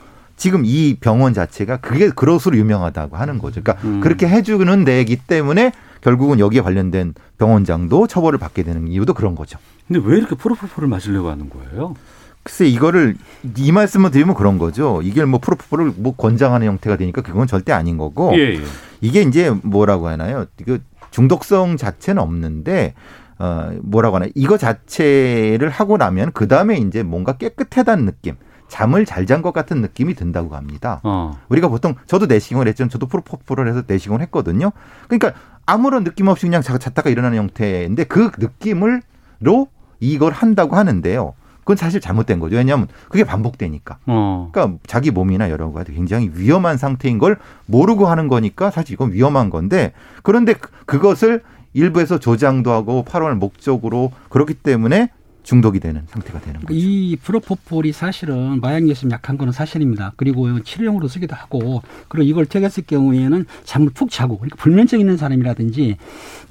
[0.41, 3.61] 지금 이 병원 자체가 그게 그것으로 유명하다고 하는 거죠.
[3.63, 4.01] 그러니까 음.
[4.01, 9.59] 그렇게 해주는 데이기 때문에 결국은 여기에 관련된 병원장도 처벌을 받게 되는 이유도 그런 거죠.
[9.87, 11.95] 근데 왜 이렇게 프로포폴을 맞으려고 하는 거예요?
[12.43, 13.17] 글쎄 이거를
[13.59, 15.03] 이 말씀을 드리면 그런 거죠.
[15.05, 18.63] 이게 뭐 프로포폴을 뭐 권장하는 형태가 되니까 그건 절대 아닌 거고 예, 예.
[19.03, 20.47] 이게 이제 뭐라고 하나요?
[20.59, 20.79] 이거
[21.11, 22.95] 중독성 자체는 없는데
[23.39, 28.37] 어 뭐라고 하나 이거 자체를 하고 나면 그 다음에 이제 뭔가 깨끗하다는 느낌.
[28.71, 31.01] 잠을 잘 잔 것 같은 느낌이 든다고 합니다.
[31.03, 31.39] 어.
[31.51, 32.89] 우리가 보통 저도 내시경을 했죠.
[32.89, 34.73] 저도 프로포폴을 해서 내시경을 했거든요.
[35.09, 35.33] 그러니까
[35.67, 39.69] 아무런 느낌 없이 그냥 잤다가 일어나는 형태인데 그 느낌을로
[40.01, 41.35] 이걸 한다고 하는데요.
[41.61, 42.57] 그건 사실 잘못된 거죠.
[42.57, 43.99] 왜냐하면 그게 반복되니까.
[44.07, 44.49] 어.
[44.53, 49.51] 그러니까 자기 몸이나 여러 가지 굉장히 위험한 상태인 걸 모르고 하는 거니까 사실 이건 위험한
[49.51, 51.43] 건데 그런데 그, 그것을
[51.75, 55.11] 일부에서 조장도 하고 팔원을 목적으로 그렇기 때문에
[55.43, 56.75] 중독이 되는 상태가 되는 거죠.
[56.75, 60.13] 이 프로포폴이 사실은 마약류성 약한 거는 사실입니다.
[60.17, 65.97] 그리고 치료용으로 쓰기도 하고 그리고 이걸 퇴했을 경우에는 잠을 푹 자고 그러니까 불면증 있는 사람이라든지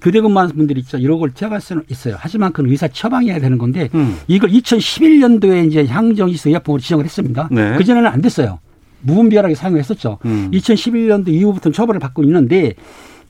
[0.02, 0.98] 교대 근무하는 분들이 있죠.
[0.98, 2.16] 이런 걸 퇴학할 수는 있어요.
[2.20, 4.18] 하지만 그건 의사 처방해야 되는 건데 음.
[4.28, 7.50] 이걸 2011년도에 이제 향정지수 의약품으로 지정을 했습니다.
[7.52, 7.78] 네.
[7.78, 8.60] 그전에는 안 됐어요.
[9.02, 10.20] 무분별하게 사용했었죠.
[10.26, 10.50] 음.
[10.52, 12.74] 2011년도 이후부터는 처벌을 받고 있는데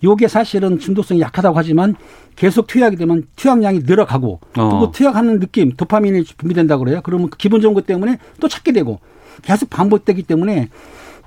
[0.03, 1.95] 요게 사실은 중독성이 약하다고 하지만
[2.35, 4.79] 계속 투약이 되면 투약량이 늘어가고 어.
[4.79, 7.01] 또 투약하는 느낌 도파민이 분비된다고 그래요.
[7.03, 8.99] 그러면 기분 좋은 것 때문에 또 찾게 되고
[9.41, 10.69] 계속 반복되기 때문에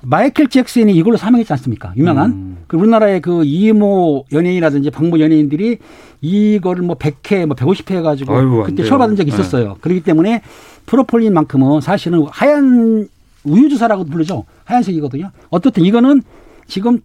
[0.05, 1.93] 마이클 잭슨이 이걸로 사망했지 않습니까?
[1.95, 2.31] 유명한.
[2.31, 2.57] 음.
[2.67, 5.77] 그 우리나라의 그 이모 연예인이라든지 박모 연예인들이
[6.19, 9.35] 이거를 뭐 100회, 뭐 150회 해가지고 아이고, 그때 처벌받은 적이 네.
[9.37, 9.67] 있었어요.
[9.69, 9.75] 네.
[9.79, 10.41] 그렇기 때문에
[10.87, 13.07] 프로폴린만큼은 사실은 하얀
[13.45, 14.45] 우유주사라고 부르죠.
[14.65, 15.31] 하얀색이거든요.
[15.49, 16.21] 어떻든 이거는
[16.67, 16.99] 지금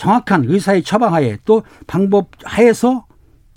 [0.00, 3.04] 정확한 의사의 처방하에 또 방법 하에서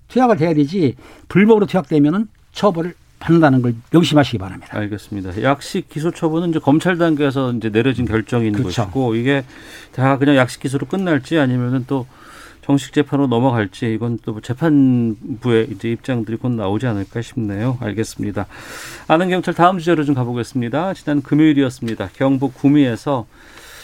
[0.10, 0.96] 투약을 해야 되지
[1.30, 4.78] 불법으로 투약되면은 처벌을 받는다는 걸 명심하시기 바랍니다.
[4.78, 5.42] 알겠습니다.
[5.42, 8.84] 약식 기소 처분은 이제 검찰 단계에서 이제 내려진 결정인 그렇죠.
[8.84, 9.46] 것이고 이게
[9.94, 12.06] 다 그냥 약식 기소로 끝날지 아니면은 또
[12.62, 17.78] 정식 재판으로 넘어갈지 이건 또 재판부의 이제 입장들이 곧 나오지 않을까 싶네요.
[17.80, 18.48] 알겠습니다.
[19.08, 20.94] 아는 경찰 다음 주제로 좀 가보겠습니다.
[20.94, 22.10] 지난 금요일이었습니다.
[22.18, 23.28] 경북 구미에서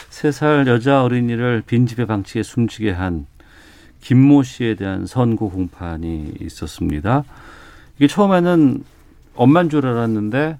[0.09, 3.25] 3살 여자 어린이를 빈집에 방치해 숨지게 한
[4.01, 7.23] 김모 씨에 대한 선고 공판이 있었습니다.
[7.97, 8.83] 이게 처음에는
[9.35, 10.57] 엄만 줄 알았는데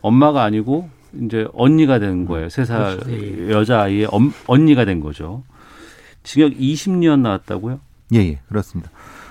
[0.00, 2.48] 엄마가 아니고 이제 언니가 된 거예요.
[2.48, 5.42] 3살 여자 아이의 엄, 언니가 된 거죠.
[6.22, 7.80] 징역 20년 나왔다고요?
[8.14, 8.90] 예, 예, 그렇습니다.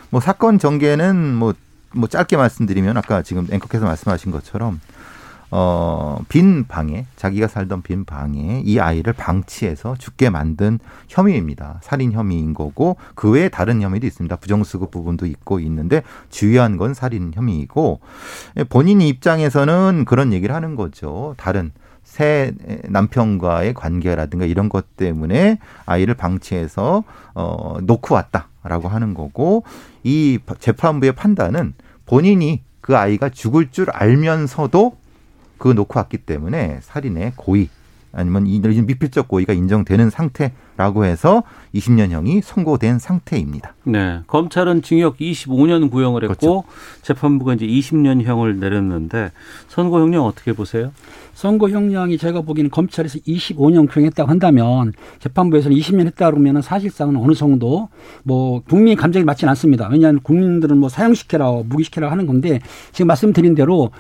[0.10, 1.54] 뭐 사건 전개는 뭐,
[1.94, 4.80] 뭐 짧게 말씀드리면 아까 지금 앵커께서 말씀하신 것처럼
[5.54, 11.80] 어, 빈 방에, 자기가 살던 빈 방에 이 아이를 방치해서 죽게 만든 혐의입니다.
[11.84, 14.34] 살인 혐의인 거고, 그 외에 다른 혐의도 있습니다.
[14.38, 18.00] 부정수급 부분도 있고 있는데, 주요한 건 살인 혐의이고,
[18.70, 21.36] 본인 입장에서는 그런 얘기를 하는 거죠.
[21.38, 21.72] 다른
[22.06, 22.54] 새
[22.88, 27.04] 남편과의 관계라든가 이런 것 때문에 아이를 방치해서,
[27.36, 29.66] 어, 놓고 왔다라고 하는 거고,
[30.04, 31.74] 이 재판부의 판단은
[32.06, 35.01] 본인이 그 아이가 죽을 줄 알면서도
[35.62, 37.70] 그거 놓고 왔기 때문에 살인의 고의
[38.14, 41.44] 아니면 이 미필적 고의가 인정되는 상태라고 해서
[41.76, 43.76] 20년형이 선고된 상태입니다.
[43.84, 44.20] 네.
[44.26, 46.64] 검찰은 징역 25년 구형을 했고 그렇죠.
[47.04, 49.32] 재판부가 이제 20년형을 내렸는데
[49.70, 50.92] 선고 형량 어떻게 보세요?
[51.36, 57.88] 선고 형량이 제가 보기에는 검찰에서 25년 구형했다고 한다면 재판부에서는 20년 했다 그러면 사실상은 어느 정도
[58.24, 59.88] 뭐 국민 감정이 맞지는 않습니다.
[59.90, 62.60] 왜냐하면 국민들은 뭐 사형시켜라 무기시켜라 하는 건데
[62.92, 63.92] 지금 말씀드린 대로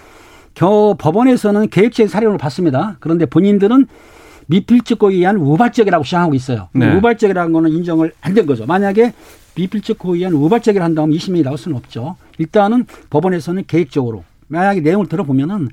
[0.53, 2.97] 겨 법원에서는 계획적 사령을 받습니다.
[2.99, 3.87] 그런데 본인들은
[4.47, 6.67] 미필적 고의에 의한 우발적이라고 주장하고 있어요.
[6.73, 6.93] 네.
[6.95, 8.65] 우발적이라는 거는 인정을 안 된 거죠.
[8.65, 9.13] 만약에
[9.55, 12.15] 미필적 고의에 의한 우발적이라 한다면 20년이 나올 수는 없죠.
[12.37, 15.69] 일단은 법원에서는 계획적으로 만약에 내용을 들어보면은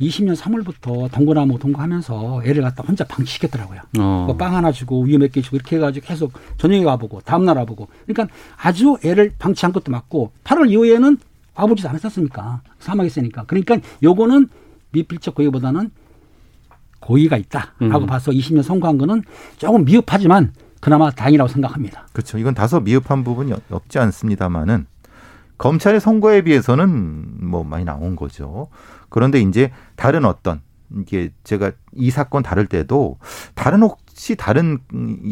[0.00, 3.80] 20년 3월부터 동거나무 동거하면서 애를 갖다 혼자 방치시켰더라고요.
[4.00, 4.24] 어.
[4.26, 7.86] 뭐 빵 하나 주고 우유 몇 개 주고 이렇게 해가지고 계속 저녁에 와보고 다음날 와보고.
[8.06, 11.16] 그러니까 아주 애를 방치한 것도 맞고 8월 이후에는
[11.56, 12.62] 와보지도 않았었습니까?
[12.78, 13.44] 사망했으니까.
[13.44, 14.48] 그러니까 요거는
[14.92, 15.90] 미필적 고의보다는
[17.00, 18.06] 고의가 있다라고 음.
[18.06, 19.22] 봐서 20년 선고한 거는
[19.58, 22.06] 조금 미흡하지만 그나마 다행이라고 생각합니다.
[22.12, 22.38] 그렇죠.
[22.38, 24.86] 이건 다소 미흡한 부분이 없지 않습니다만은
[25.58, 28.68] 검찰의 선고에 비해서는 뭐 많이 나온 거죠.
[29.08, 30.60] 그런데 이제 다른 어떤
[31.00, 33.18] 이게 제가 이 사건 다룰 때도
[33.54, 34.78] 다른 혹시 다른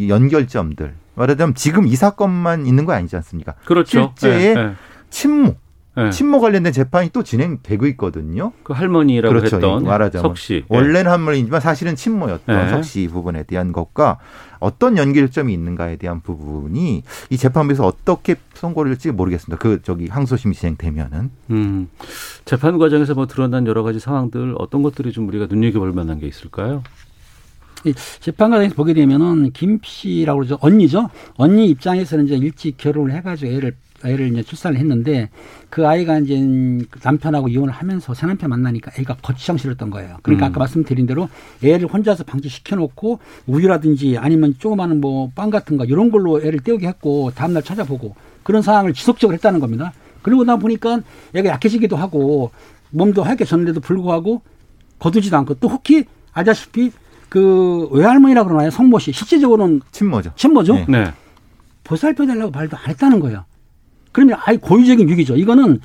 [0.09, 3.55] 연결점들 말하자면 지금 이 사건만 있는 거 아니지 않습니까?
[3.65, 4.13] 그렇죠.
[4.19, 4.75] 실제의 네, 네.
[5.11, 5.62] 침묵.
[5.95, 6.11] 네.
[6.11, 8.53] 친모 관련된 재판이 또 진행되고 있거든요.
[8.63, 9.57] 그 할머니라고 그렇죠.
[9.57, 10.65] 했던 말하자면 석씨.
[10.69, 12.71] 원래는 할머니지만 사실은 친모였던 네.
[12.71, 14.19] 석씨 부분에 대한 것과
[14.59, 19.61] 어떤 연결점이 있는가에 대한 부분이 이 재판부에서 어떻게 선고를 할지 모르겠습니다.
[19.61, 21.31] 그 저기 항소심이 진행되면은.
[21.51, 21.89] 음.
[22.45, 26.83] 재판 과정에서 뭐 드러난 여러 가지 상황들 어떤 것들이 좀 우리가 눈여겨볼 만한 게 있을까요?
[28.21, 30.59] 재판 과정에서 보게 되면은 김 씨라고 그러죠.
[30.61, 31.11] 언니죠.
[31.35, 35.31] 언니 입장에서는 이제 일찍 결혼을 해가지고 애를 애를 이제 출산을 했는데
[35.71, 36.39] 그 아이가 이제
[37.03, 40.17] 남편하고 이혼을 하면서 새 남편 만나니까 애가 거치장 싫었던 거예요.
[40.23, 40.51] 그러니까 음.
[40.51, 41.29] 아까 말씀드린 대로
[41.63, 46.87] 애를 혼자서 방치시켜 놓고 우유라든지 아니면 조그마한 뭐 빵 같은 거 이런 걸로 애를 때우게
[46.87, 49.93] 했고 다음날 찾아보고 그런 상황을 지속적으로 했다는 겁니다.
[50.23, 51.01] 그리고 나 보니까
[51.35, 52.51] 애가 약해지기도 하고
[52.91, 54.43] 몸도 하얗게 졌는데도 불구하고
[54.99, 56.93] 거두지도 않고 또 혹히 알다시피
[57.29, 58.71] 그 외할머니라 그러나요?
[58.71, 60.33] 성모 씨 실제적으로는 친모죠.
[60.37, 60.75] 친모죠.
[60.75, 60.85] 네.
[60.89, 61.13] 네.
[61.85, 63.45] 보살펴달라고 말도 안 했다는 거예요.
[64.13, 65.37] 그러면 아예 고의적인 유기죠.
[65.37, 65.81] 이거는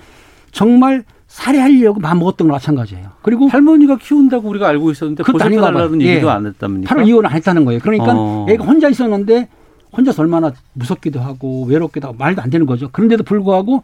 [0.51, 3.09] 정말 살해하려고 마음 먹었던 거 마찬가지예요.
[3.21, 6.07] 그리고 할머니가 키운다고 우리가 알고 있었는데 보살펴달라는 예.
[6.07, 6.87] 얘기도 안 했답니까?
[6.87, 7.79] 바로 이혼을 안 했다는 거예요.
[7.81, 8.45] 그러니까 어.
[8.49, 9.49] 애가 혼자 있었는데
[9.95, 12.89] 혼자서 얼마나 무섭기도 하고 외롭기도 하고 말도 안 되는 거죠.
[12.91, 13.83] 그런데도 불구하고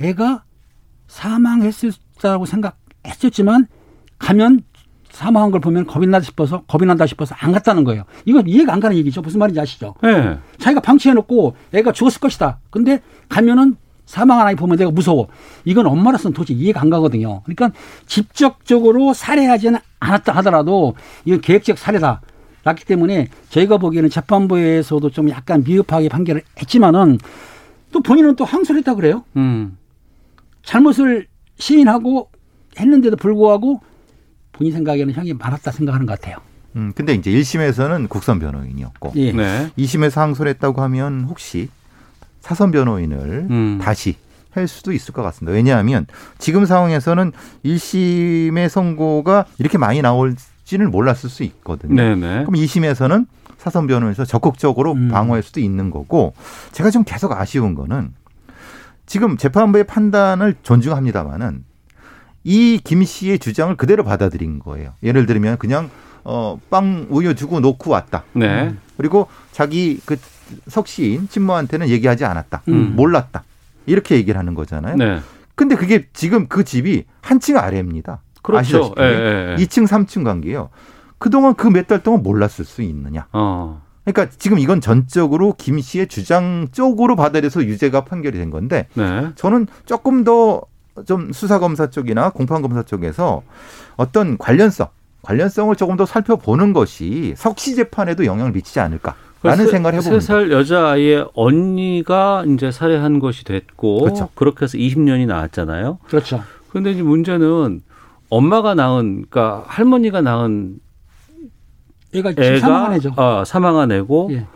[0.00, 0.42] 애가
[1.06, 3.66] 사망했을다고 생각했었지만
[4.18, 4.62] 가면
[5.18, 8.04] 사망한 걸 보면 겁이 나다 싶어서 겁이 난다 싶어서 안 갔다는 거예요.
[8.24, 9.20] 이거 이해가 안 가는 얘기죠.
[9.20, 9.96] 무슨 말인지 아시죠?
[10.00, 10.38] 네.
[10.58, 12.60] 자기가 방치해놓고 애가 죽었을 것이다.
[12.70, 13.74] 근데 가면은
[14.06, 15.26] 사망한 아이 보면 내가 무서워.
[15.64, 17.42] 이건 엄마로서는 도저히 이해가 안 가거든요.
[17.42, 17.72] 그러니까
[18.06, 22.20] 직접적으로 살해하지는 않았다 하더라도 이건 계획적 살해다.
[22.62, 27.18] 랐기 때문에 저희가 보기에는 재판부에서도 좀 약간 미흡하게 판결을 했지만은
[27.90, 29.24] 또 본인은 또 항소를 했다 그래요.
[29.36, 29.76] 음.
[30.62, 31.26] 잘못을
[31.58, 32.30] 시인하고
[32.78, 33.80] 했는데도 불구하고
[34.58, 36.36] 본인 생각에는 형이 많았다 생각하는 것 같아요.
[36.76, 39.32] 음, 근데 이제 1심에서는 국선 변호인이었고 예.
[39.32, 39.70] 네.
[39.78, 41.68] 2심에서 항소를 했다고 하면 혹시
[42.40, 43.78] 사선 변호인을 음.
[43.80, 44.16] 다시
[44.50, 45.54] 할 수도 있을 것 같습니다.
[45.54, 46.06] 왜냐하면
[46.38, 47.32] 지금 상황에서는
[47.64, 51.94] 1심의 선고가 이렇게 많이 나올지는 몰랐을 수 있거든요.
[51.94, 52.14] 네네.
[52.16, 52.44] 네.
[52.44, 53.26] 그럼 2심에서는
[53.58, 55.08] 사선 변호에서 적극적으로 음.
[55.08, 56.34] 방어할 수도 있는 거고
[56.72, 58.12] 제가 좀 계속 아쉬운 거는
[59.06, 61.64] 지금 재판부의 판단을 존중합니다마는
[62.44, 64.94] 이 김 씨의 주장을 그대로 받아들인 거예요.
[65.02, 65.90] 예를 들면 그냥
[66.24, 68.24] 어, 빵 우유 주고 놓고 왔다.
[68.32, 68.74] 네.
[68.96, 70.16] 그리고 자기 그
[70.68, 72.62] 석시인 친모한테는 얘기하지 않았다.
[72.68, 72.94] 음.
[72.96, 73.44] 몰랐다.
[73.86, 74.96] 이렇게 얘기를 하는 거잖아요.
[74.96, 75.20] 네.
[75.54, 78.20] 근데 그게 지금 그 집이 한층 아래입니다.
[78.42, 78.58] 그렇죠.
[78.94, 79.64] 아시다시피 예, 예, 예.
[79.64, 80.70] 2층, 3층 관계예요.
[81.18, 83.26] 그동안 그 몇 달 동안 몰랐을 수 있느냐.
[83.32, 83.82] 어.
[84.04, 89.30] 그러니까 지금 이건 전적으로 김 씨의 주장 쪽으로 받아들여서 유죄가 판결이 된 건데 네.
[89.34, 90.62] 저는 조금 더
[91.06, 93.42] 좀 수사 검사 쪽이나 공판 검사 쪽에서
[93.96, 94.88] 어떤 관련성,
[95.22, 99.14] 관련성을 조금 더 살펴보는 것이 석시 재판에도 영향을 미치지 않을까.
[99.42, 100.20] 라는 세, 생각을 해봅니다.
[100.20, 104.28] 세살 여자아이의 언니가 이제 살해한 것이 됐고 그렇죠.
[104.34, 105.98] 그렇게 해서 20년이 나왔잖아요.
[106.08, 106.42] 그렇죠.
[106.70, 107.80] 그런데 이제 문제는
[108.30, 110.80] 엄마가 낳은 그러니까 할머니가 낳은
[112.14, 113.12] 애가, 애가 사망한 애죠.
[113.16, 114.46] 아, 사망한 애고 예.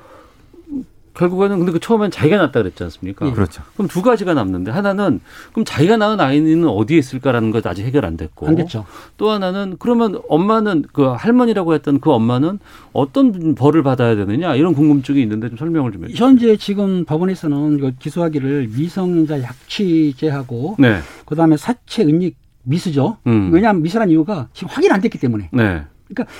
[1.15, 3.27] 결국에는 근데 그 처음엔 자기가 낳았다 그랬지 않습니까?
[3.27, 3.33] 네.
[3.33, 3.63] 그렇죠.
[3.75, 5.21] 그럼 두 가지가 남는데 하나는
[5.53, 8.87] 그럼 자기가 낳은 아이는 어디에 있을까라는 것 아직 해결 안 됐고 안 됐죠.
[9.17, 12.59] 또 하나는 그러면 엄마는 그 할머니라고 했던 그 엄마는
[12.93, 16.27] 어떤 벌을 받아야 되느냐 이런 궁금증이 있는데 좀 설명을 좀 해주세요.
[16.27, 21.01] 현재 지금 법원에서는 이거 기소하기를 미성년자 약취죄하고 네.
[21.27, 23.19] 그다음에 사체 은닉 미수죠.
[23.27, 23.51] 음.
[23.53, 25.51] 왜냐하면 미수란 이유가 지금 확인 안 됐기 때문에.
[25.53, 25.83] 네.
[26.09, 26.33] 그러니까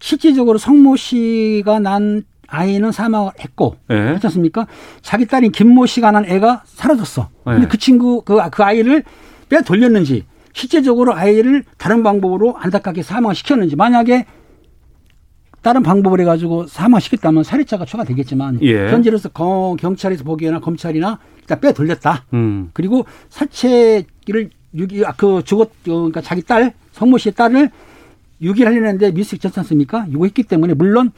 [0.00, 3.96] 실질적으로 성모 씨가 난 아이는 사망을 했고 네.
[3.96, 4.66] 그렇지 않습니까?
[5.02, 7.28] 자기 딸인 김모 씨가 난 애가 사라졌어.
[7.44, 7.68] 근데 네.
[7.68, 9.04] 그 친구 그, 그 아이를
[9.48, 14.26] 빼 돌렸는지 실제적으로 아이를 다른 방법으로 안타깝게 사망시켰는지 만약에
[15.62, 18.88] 다른 방법을 해가지고 사망시켰다면 살해자가 추가되겠지만 예.
[18.90, 22.24] 현재로서 경찰에서 보기에나 검찰이나 일단 빼 돌렸다.
[22.32, 22.70] 음.
[22.72, 27.70] 그리고 사체를 유기 아, 그 죽었 어, 그러니까 자기 딸 성모 씨의 딸을
[28.40, 30.06] 유기하려는데 미스있지 않습니까?
[30.08, 31.12] 이거 했기 때문에 물론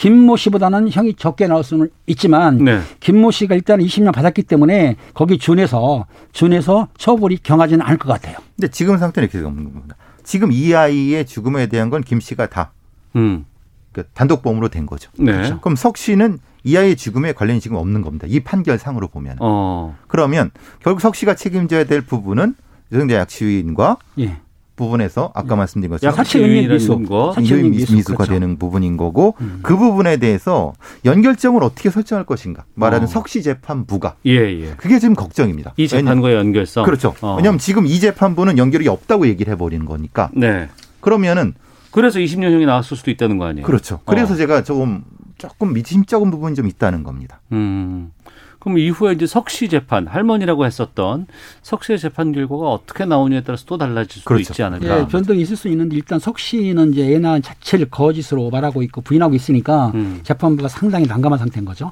[0.00, 2.80] 김모 씨보다는 형이 적게 나올 수는 있지만 네.
[3.00, 8.38] 김모 씨가 일단 20년 받았기 때문에 거기 준해서 준해서 처벌이 경하지는 않을 것 같아요.
[8.56, 9.96] 근데 지금 상태는 이렇게 되는 겁니다.
[10.24, 12.72] 지금 이 아이의 죽음에 대한 건 김 씨가 다
[13.14, 13.44] 음.
[13.92, 15.10] 그 단독범으로 된 거죠.
[15.18, 15.32] 네.
[15.32, 15.60] 그렇죠?
[15.60, 18.26] 그럼 석 씨는 이 아이의 죽음에 관련이 지금 없는 겁니다.
[18.26, 19.36] 이 판결상으로 보면.
[19.40, 19.98] 어.
[20.08, 20.50] 그러면
[20.82, 22.54] 결국 석 씨가 책임져야 될 부분은
[22.90, 24.38] 유성재 약취인과 예.
[24.80, 25.58] 부분에서 아까 예.
[25.58, 28.32] 말씀드린 것처럼 사체 유인 미수, 유인 미수가 그렇죠.
[28.32, 29.60] 되는 부분인 거고 음.
[29.62, 30.72] 그 부분에 대해서
[31.04, 33.06] 연결점을 어떻게 설정할 것인가 말하는 어.
[33.06, 34.74] 석시 재판부가 예, 예.
[34.76, 35.74] 그게 지금 걱정입니다.
[35.76, 37.14] 이 재판과의 연결성 그렇죠.
[37.20, 37.36] 어.
[37.36, 40.30] 왜냐하면 지금 이 재판부는 연결이 없다고 얘기를 해버리는 거니까.
[40.34, 40.68] 네.
[41.00, 41.54] 그러면은
[41.90, 43.66] 그래서 20년형이 나왔을 수도 있다는 거 아니에요?
[43.66, 44.00] 그렇죠.
[44.04, 44.36] 그래서 어.
[44.36, 45.04] 제가 조금
[45.38, 47.40] 조금 미심쩍은 부분이 좀 있다는 겁니다.
[47.52, 48.12] 음.
[48.60, 51.26] 그럼 이후에 이제 석시 재판 할머니라고 했었던
[51.62, 54.52] 석시 재판 결과가 어떻게 나오냐에 따라서 또 달라질 수도 그렇죠.
[54.52, 55.00] 있지 않을까?
[55.00, 59.92] 예, 변동이 있을 수 있는데 일단 석시는 이제 애나 자체를 거짓으로 말하고 있고 부인하고 있으니까
[59.94, 60.20] 음.
[60.22, 61.90] 재판부가 상당히 난감한 상태인 거죠.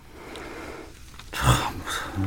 [1.33, 1.55] 참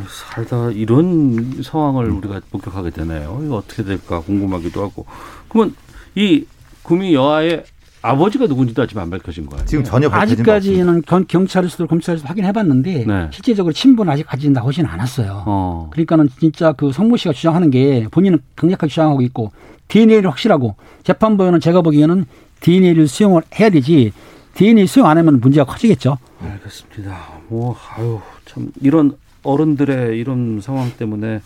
[0.09, 3.41] 살다 이런 상황을 우리가 목격하게 되네요.
[3.45, 5.05] 이거 어떻게 될까 궁금하기도 하고.
[5.49, 5.75] 그러면
[6.15, 6.45] 이
[6.81, 7.63] 구미 여아의
[8.01, 9.65] 아버지가 누군지도 아직 안 밝혀진 거예요.
[9.65, 13.27] 지금 전혀 밝혀진 아직까지는 경찰에서도 검찰에서 확인해봤는데 네.
[13.31, 15.43] 실제적으로 친분 아직 가진다 하지는 않았어요.
[15.45, 15.89] 어.
[15.91, 19.51] 그러니까는 진짜 그 성모 씨가 주장하는 게 본인은 강력하게 주장하고 있고
[19.87, 22.25] DNA를 확실하고 재판부에는 제가 보기에는
[22.61, 24.13] DNA를 수용을 해야 되지
[24.55, 26.17] DNA 수용 안 하면 문제가 커지겠죠.
[26.43, 27.17] 알겠습니다.
[27.49, 31.41] 뭐 아유 참 이런 어른들의 이런 상황 때문에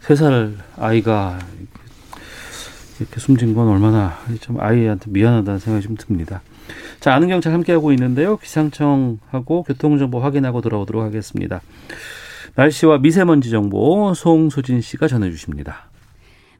[0.00, 1.38] 세 살 아이가
[2.98, 6.42] 이렇게 숨진 건 얼마나 좀 아이한테 미안하다는 생각이 좀 듭니다.
[7.00, 8.36] 자, 아는 경찰 함께하고 있는데요.
[8.36, 11.60] 기상청하고 교통정보 확인하고 돌아오도록 하겠습니다.
[12.54, 15.87] 날씨와 미세먼지 정보 송소진 씨가 전해주십니다.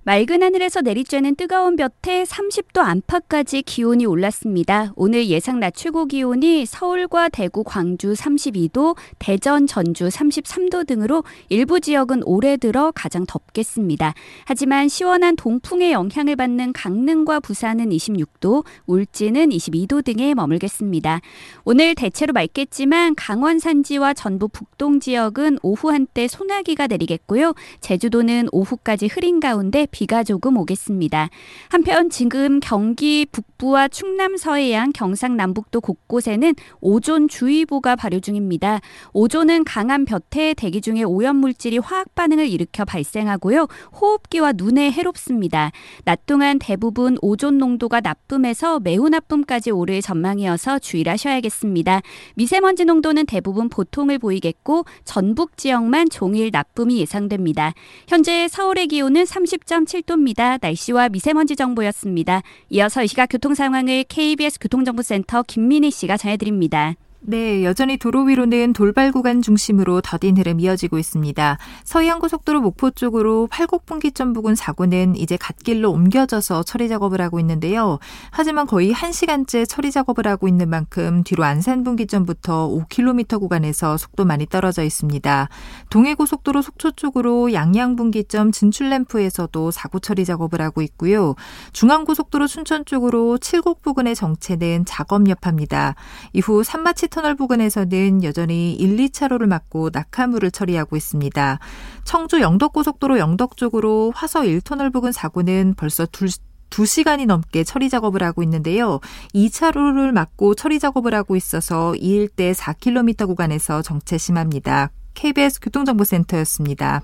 [0.04, 4.92] 맑은 하늘에서 내리쬐는 뜨거운 볕에 30도 안팎까지 기온이 올랐습니다.
[4.96, 12.22] 오늘 예상 낮 최고 기온이 서울과 대구, 광주 32도, 대전, 전주 33도 등으로 일부 지역은
[12.24, 14.14] 올해 들어 가장 덥겠습니다.
[14.46, 21.20] 하지만 시원한 동풍의 영향을 받는 강릉과 부산은 26도, 울진은 22도 등에 머물겠습니다.
[21.64, 27.52] 오늘 대체로 맑겠지만 강원 산지와 전북 북동 지역은 오후 한때 소나기가 내리겠고요.
[27.80, 31.28] 제주도는 오후까지 흐린 가운데 비가 조금 오겠습니다.
[31.70, 38.80] 한편 지금 경기 북부와 충남 서해안, 경상 남북도 곳곳에는 오존 주의보가 발효 중입니다.
[39.12, 43.66] 오존은 강한 볕에 대기 중에 오염 물질이 화학 반응을 일으켜 발생하고요.
[44.00, 45.72] 호흡기와 눈에 해롭습니다.
[46.04, 52.02] 낮 동안 대부분 오존 농도가 나쁨에서 매우 나쁨까지 오를 전망이어서 주의를 하셔야겠습니다.
[52.37, 57.74] 미세먼지 농도는 대부분 보통을 보이겠고 전북 지역만 종일 나쁨이 예상됩니다.
[58.06, 59.66] 현재 서울의 기온은 30.
[59.84, 60.58] 10.7도입니다.
[60.60, 62.42] 날씨와 미세먼지 정보였습니다.
[62.70, 66.94] 이어서 이 시각 교통 상황을 KBS 교통정보센터 김민희 씨가 전해드립니다.
[67.20, 71.59] 네, 여전히 도로 위로는 돌발 구간 중심으로 더딘 흐름 이어지고 있습니다.
[71.83, 77.98] 서해안고속도로 목포 쪽으로 팔곡분기점 부근 사고는 이제 갓길로 옮겨져서 처리 작업을 하고 있는데요.
[78.31, 84.85] 하지만 거의 1시간째 처리 작업을 하고 있는 만큼 뒤로 안산분기점부터 5km 구간에서 속도 많이 떨어져
[84.85, 85.48] 있습니다.
[85.90, 91.35] 동해고속도로 속초 쪽으로 양양분기점 진출램프에서도 사고 처리 작업을 하고 있고요.
[91.72, 95.96] 중앙고속도로 춘천 쪽으로 칠곡 부근의 정체는 작업 여파입니다.
[96.33, 101.59] 이후 산마치 터널 부근에서는 여전히 1, 2차로를 막고 낙하물을 처리하고 있습니다.
[102.04, 106.28] 청주 영덕고속도로 영덕 쪽으로 화서 1터널 부근 사고는 벌써 둘
[106.70, 109.00] 2시간이 넘게 처리 작업을 하고 있는데요.
[109.35, 114.92] 2차로를 막고 처리 작업을 하고 있어서 이 일대 4km 구간에서 정체 심합니다.
[115.14, 117.02] KBS 교통정보센터였습니다.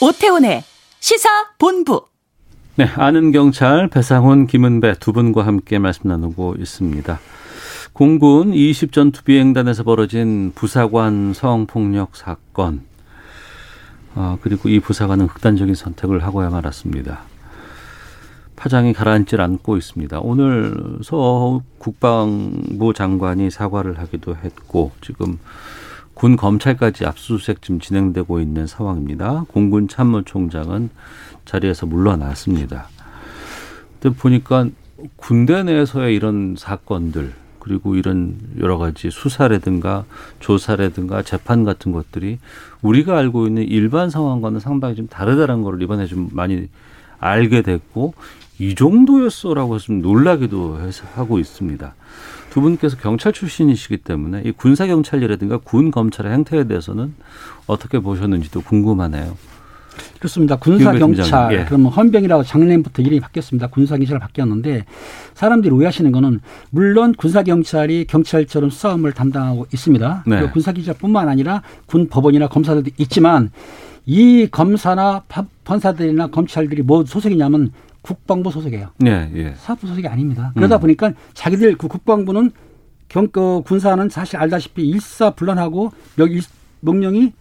[0.00, 0.64] 오태훈의
[0.98, 1.28] 시사
[1.58, 2.11] 본부
[2.74, 7.20] 네, 아는 경찰 배상훈, 김은배 두 분과 함께 말씀 나누고 있습니다.
[7.92, 12.80] 공군 20전투 비행단에서 벌어진 부사관 성폭력 사건.
[14.14, 17.20] 아, 그리고 이 부사관은 극단적인 선택을 하고야 말았습니다.
[18.56, 20.20] 파장이 가라앉질 않고 있습니다.
[20.22, 25.38] 오늘 서 국방부 장관이 사과를 하기도 했고 지금
[26.22, 29.44] 군 검찰까지 압수수색 지금 진행되고 있는 상황입니다.
[29.48, 30.88] 공군 참모총장은
[31.46, 32.86] 자리에서 물러났습니다.
[33.98, 34.68] 근데 보니까
[35.16, 40.04] 군대 내에서의 이런 사건들 그리고 이런 여러 가지 수사라든가
[40.38, 42.38] 조사라든가 재판 같은 것들이
[42.82, 46.68] 우리가 알고 있는 일반 상황과는 상당히 좀 다르다는 걸 이번에 좀 많이
[47.18, 48.14] 알게 됐고
[48.60, 51.94] 이 정도였어라고 좀 놀라기도 해서 하고 있습니다.
[52.52, 57.14] 두 분께서 경찰 출신이시기 때문에 이 군사 경찰이라든가 군 검찰의 행태에 대해서는
[57.66, 59.38] 어떻게 보셨는지도 궁금하네요.
[60.18, 60.56] 그렇습니다.
[60.56, 61.64] 군사 경찰 예.
[61.64, 63.68] 그러면 헌병이라고 작년부터 이름이 바뀌었습니다.
[63.68, 64.84] 군사 경찰 바뀌었는데
[65.32, 70.24] 사람들이 오해하시는 거는 물론 군사 경찰이 경찰처럼 수사업무를 담당하고 있습니다.
[70.26, 70.50] 네.
[70.50, 73.50] 군사 경찰뿐만 아니라 군 법원이나 검사들도 있지만
[74.04, 75.22] 이 검사나
[75.64, 77.72] 판사들이나 검찰들이 뭐 소속이냐면
[78.02, 78.90] 국방부 소속이에요.
[78.98, 79.54] 네, 예.
[79.56, 80.52] 사업부 소속이 아닙니다.
[80.54, 80.80] 그러다 음.
[80.80, 82.50] 보니까 자기들 그 국방부는
[83.08, 85.92] 경, 그 군사는 사실 알다시피 일사불란하고
[86.80, 87.32] 명령이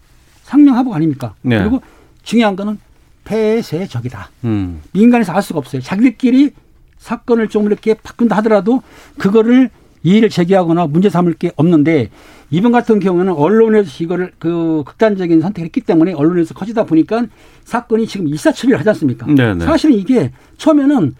[0.43, 1.33] 상명하복 아닙니까?
[1.41, 1.59] 네.
[1.59, 1.81] 그리고
[2.23, 2.77] 중요한 거는
[3.23, 4.29] 폐쇄적이다.
[4.43, 4.81] 음.
[4.93, 5.81] 민간에서 알 수가 없어요.
[5.81, 6.51] 자기들끼리
[6.97, 8.81] 사건을 좀 이렇게 바꾼다 하더라도
[9.17, 9.69] 그거를
[10.03, 12.09] 이의를 제기하거나 문제 삼을 게 없는데
[12.51, 17.25] 이번 같은 경우는 언론에서 이거를 그 극단적인 선택을 했기 때문에 언론에서 커지다 보니까
[17.63, 19.25] 사건이 지금 일사처리를 하지 않습니까?
[19.25, 19.65] 네네.
[19.65, 21.15] 사실은 이게 처음에는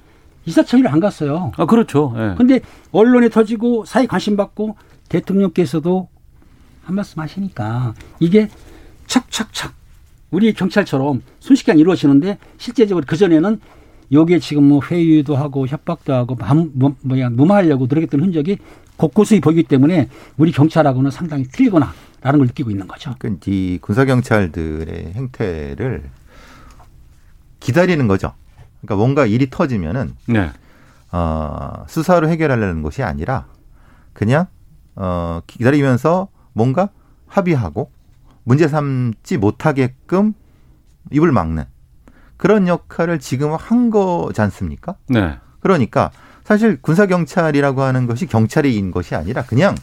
[0.45, 1.53] 일사처리를 안 갔어요.
[1.55, 2.13] 아 그렇죠.
[2.15, 2.35] 네.
[2.37, 2.59] 근데
[2.91, 4.75] 언론에 터지고 사회 관심 받고
[5.07, 6.09] 대통령께서도
[6.83, 8.49] 한 말씀 하시니까 이게
[9.07, 9.73] 착착착
[10.31, 13.59] 우리 경찰처럼 순식간에 이루어지는데 실제적으로 그 전에는
[14.11, 16.35] 여기에 지금 뭐 회유도 하고 협박도 하고
[16.73, 18.57] 뭐, 뭐야 무마하려고 노력했던 흔적이
[19.01, 21.91] 곳곳에 보이기 때문에 우리 경찰하고는 상당히 틀리거나
[22.21, 23.15] 라는 걸 느끼고 있는 거죠.
[23.17, 26.03] 그러니까 이 군사 경찰들의 행태를
[27.59, 28.33] 기다리는 거죠.
[28.81, 30.51] 그러니까 뭔가 일이 터지면은 네.
[31.11, 33.47] 어, 수사로 해결하려는 것이 아니라
[34.13, 34.45] 그냥
[34.95, 36.89] 어, 기다리면서 뭔가
[37.25, 37.89] 합의하고
[38.43, 40.33] 문제 삼지 못하게끔
[41.11, 41.63] 입을 막는
[42.37, 44.95] 그런 역할을 지금 한 거지 않습니까?
[45.07, 45.39] 네.
[45.59, 46.11] 그러니까
[46.51, 49.73] 사실 군사 경찰이라고 하는 것이 경찰인 것이 아니라 그냥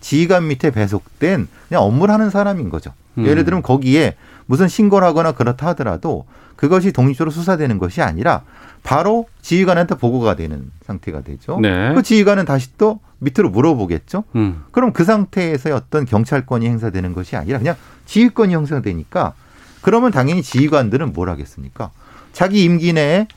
[0.00, 2.94] 지휘관 밑에 배속된 그냥 업무를 하는 사람인 거죠.
[3.18, 3.26] 음.
[3.26, 4.16] 예를 들면 거기에
[4.46, 6.24] 무슨 신고를 하거나 그렇다 하더라도
[6.56, 8.40] 그것이 독립적으로 수사되는 것이 아니라
[8.82, 11.60] 바로 지휘관한테 보고가 되는 상태가 되죠.
[11.60, 11.92] 네.
[11.94, 14.24] 그 지휘관은 다시 또 밑으로 물어보겠죠.
[14.34, 14.62] 음.
[14.70, 19.34] 그럼 그 상태에서의 어떤 경찰권이 행사되는 것이 아니라 그냥 지휘권이 형성되니까
[19.82, 21.90] 그러면 당연히 지휘관들은 뭘 하겠습니까?
[22.32, 23.28] 자기 임기 내에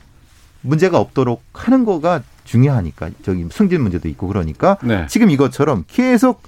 [0.62, 5.06] 문제가 없도록 하는 거가 중요하니까 저기 승진 문제도 있고 그러니까 네.
[5.08, 6.42] 지금 이것처럼 계속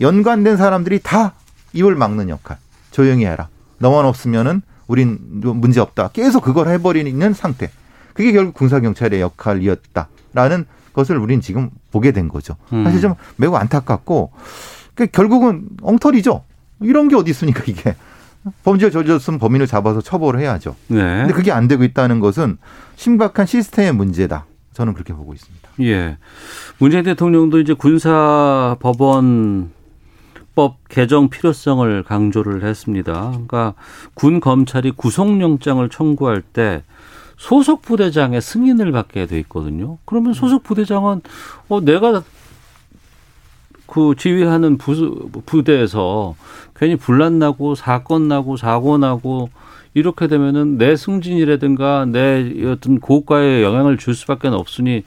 [0.00, 1.32] 연관된 사람들이 다
[1.72, 2.58] 입을 막는 역할
[2.90, 3.48] 조용히 해라
[3.78, 7.70] 너만 없으면은 우린 문제 없다 계속 그걸 해버리는 상태
[8.12, 12.56] 그게 결국 군사 경찰의 역할이었다라는 것을 우리는 지금 보게 된 거죠.
[12.72, 12.84] 음.
[12.84, 14.32] 사실 좀 매우 안타깝고
[14.94, 16.42] 그 결국은 엉터리죠.
[16.80, 17.94] 이런 게 어디 있습니까 이게.
[18.62, 20.76] 범죄 저질렀으면 범인을 잡아서 처벌을 해야죠.
[20.86, 20.98] 네.
[20.98, 22.58] 근데 그게 안 되고 있다는 것은
[22.96, 24.46] 심각한 시스템의 문제다.
[24.72, 25.68] 저는 그렇게 보고 있습니다.
[25.82, 26.18] 예.
[26.78, 29.70] 문재인 대통령도 이제 군사 법원
[30.54, 33.30] 법 개정 필요성을 강조를 했습니다.
[33.30, 33.74] 그러니까
[34.14, 36.82] 군 검찰이 구속영장을 청구할 때
[37.36, 39.98] 소속 부대장의 승인을 받게 돼 있거든요.
[40.06, 41.20] 그러면 소속 부대장은
[41.68, 42.22] 어 내가
[43.86, 46.34] 그 지휘하는 부, 부대에서
[46.74, 49.50] 괜히 분란 나고 사건 나고 사고 나고
[49.96, 55.04] 이렇게 되면은 내 승진이라든가 내 어떤 고가에 영향을 줄 수밖에 없으니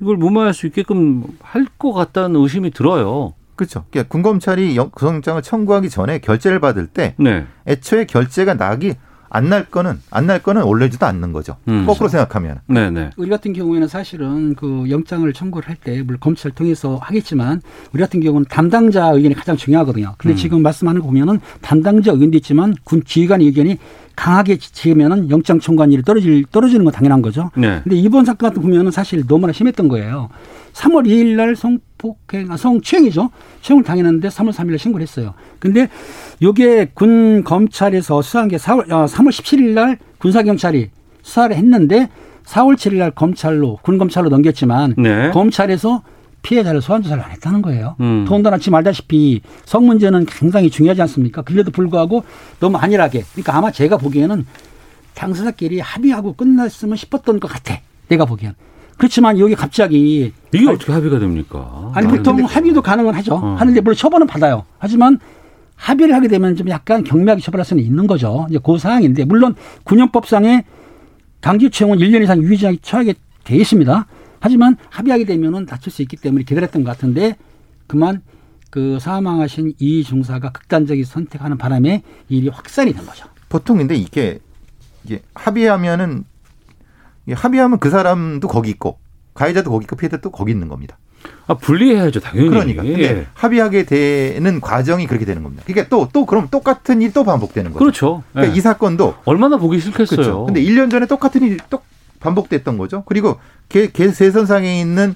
[0.00, 3.34] 이걸 무마할 수 있게끔 할 것 같다는 의심이 들어요.
[3.56, 3.84] 그렇죠.
[3.90, 7.44] 그러니까 군검찰이 구속장을 청구하기 전에 결재를 받을 때 네.
[7.66, 8.94] 애초에 결재가 나기
[9.34, 11.56] 안 날 거는 안 날 거는 올려지도 않는 거죠.
[11.68, 11.84] 음.
[11.86, 12.60] 거꾸로 생각하면.
[12.66, 13.10] 네네.
[13.16, 17.60] 우리 같은 경우에는 사실은 그 영장을 청구를 할 때 물론 검찰 통해서 하겠지만
[17.92, 20.14] 우리 같은 경우는 담당자 의견이 가장 중요하거든요.
[20.18, 20.36] 근데 음.
[20.36, 23.78] 지금 말씀하는 거 보면은 담당자 의견도 있지만 군 지휘관 의견이
[24.16, 27.50] 강하게 지으면은 영장 청구한일이 떨어질 떨어지는 건 당연한 거죠.
[27.56, 27.80] 네.
[27.82, 30.28] 근데 이번 사건 같은 보면은 사실 너무나 심했던 거예요.
[30.72, 33.30] 3월 2일 날 성폭행, 아, 성추행이죠.
[33.60, 35.34] 추행을 당했는데 3월 3일 날 신고를 했어요.
[35.58, 35.88] 근데
[36.40, 40.90] 요게 군 검찰에서 수사한 게 4월, 어, 3월 17일 날 군사 경찰이
[41.22, 42.08] 수사를 했는데
[42.44, 45.30] 4월 7일 날 검찰로, 군 검찰로 넘겼지만 네.
[45.30, 46.02] 검찰에서
[46.42, 47.96] 피해자를 소환 조사를 안 했다는 거예요.
[48.00, 48.24] 음.
[48.26, 51.42] 더군다나 지금 알다시피 성 문제는 굉장히 중요하지 않습니까?
[51.42, 52.24] 그래도 불구하고
[52.60, 53.24] 너무 안일하게.
[53.32, 54.44] 그러니까 아마 제가 보기에는
[55.14, 57.78] 당사자끼리 합의하고 끝났으면 싶었던 것 같아.
[58.08, 58.54] 내가 보기엔.
[58.98, 61.90] 그렇지만 여기 갑자기 이게 어떻게 합의가 됩니까?
[61.94, 63.34] 아니 보통 아, 합의도 가능은 하죠.
[63.34, 63.54] 어.
[63.58, 64.64] 하는데 물론 처벌은 받아요.
[64.78, 65.18] 하지만
[65.76, 68.46] 합의를 하게 되면 좀 약간 경미하게 처벌할 수는 있는 거죠.
[68.50, 70.64] 이제 그 사항인데 물론 군형법상에
[71.40, 73.14] 강제추행은 1년 이상 유기징역에 처하게
[73.44, 74.06] 돼 있습니다.
[74.42, 77.36] 하지만 합의하게 되면은 다칠 수 있기 때문에 기다렸던 것 같은데
[77.86, 78.22] 그만
[78.70, 83.26] 그 사망하신 이 중사가 극단적인 선택하는 바람에 일이 확산이 된 거죠.
[83.48, 84.40] 보통 근데 이게
[85.04, 86.24] 이게 합의하면은
[87.30, 88.98] 합의하면 그 사람도 거기 있고
[89.34, 90.98] 가해자도 거기 있고 피해자도 거기 있는 겁니다.
[91.46, 92.48] 아 분리해야죠 당연히.
[92.48, 93.26] 그러니까 근데 예.
[93.34, 95.62] 합의하게 되는 과정이 그렇게 되는 겁니다.
[95.66, 97.78] 그러니까 또또 그럼 똑같은 일이 또 반복되는 거죠.
[97.78, 98.24] 그렇죠.
[98.32, 98.58] 그러니까 예.
[98.58, 100.16] 이 사건도 얼마나 보기 싫겠어요.
[100.16, 100.44] 그렇죠.
[100.46, 101.80] 근데 1년 전에 똑같은 일이 또
[102.22, 103.02] 반복됐던 거죠.
[103.06, 103.38] 그리고
[103.72, 105.14] 개, 개 세선상에 있는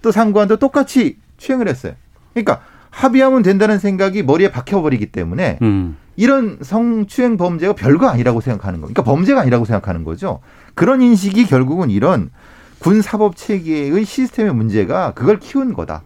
[0.00, 1.94] 또 상관도 똑같이 추행을 했어요.
[2.32, 2.60] 그러니까
[2.90, 5.96] 합의하면 된다는 생각이 머리에 박혀버리기 때문에 음.
[6.14, 8.86] 이런 성추행 범죄가 별거 아니라고 생각하는 거.
[8.86, 10.38] 그러니까 범죄가 아니라고 생각하는 거죠.
[10.74, 12.30] 그런 인식이 결국은 이런
[12.78, 16.02] 군 사법 체계의 시스템의 문제가 그걸 키운 거다.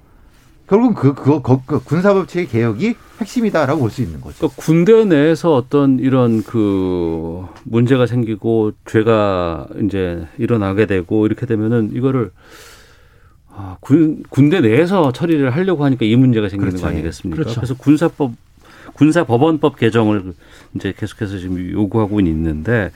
[0.68, 4.36] 결국은 그, 그, 그, 그 군사법 체계 개혁이 핵심이다라고 볼 수 있는 거죠.
[4.38, 12.30] 그러니까 군대 내에서 어떤 이런 그 문제가 생기고 죄가 이제 일어나게 되고 이렇게 되면은 이거를
[13.56, 16.86] 아, 군, 군대 내에서 처리를 하려고 하니까 이 문제가 생기는 그렇죠.
[16.86, 17.36] 거 아니겠습니까?
[17.42, 17.60] 그렇죠.
[17.60, 18.32] 그래서 군사법
[18.94, 20.32] 군사법원법 개정을
[20.74, 22.90] 이제 계속해서 지금 요구하고 있는데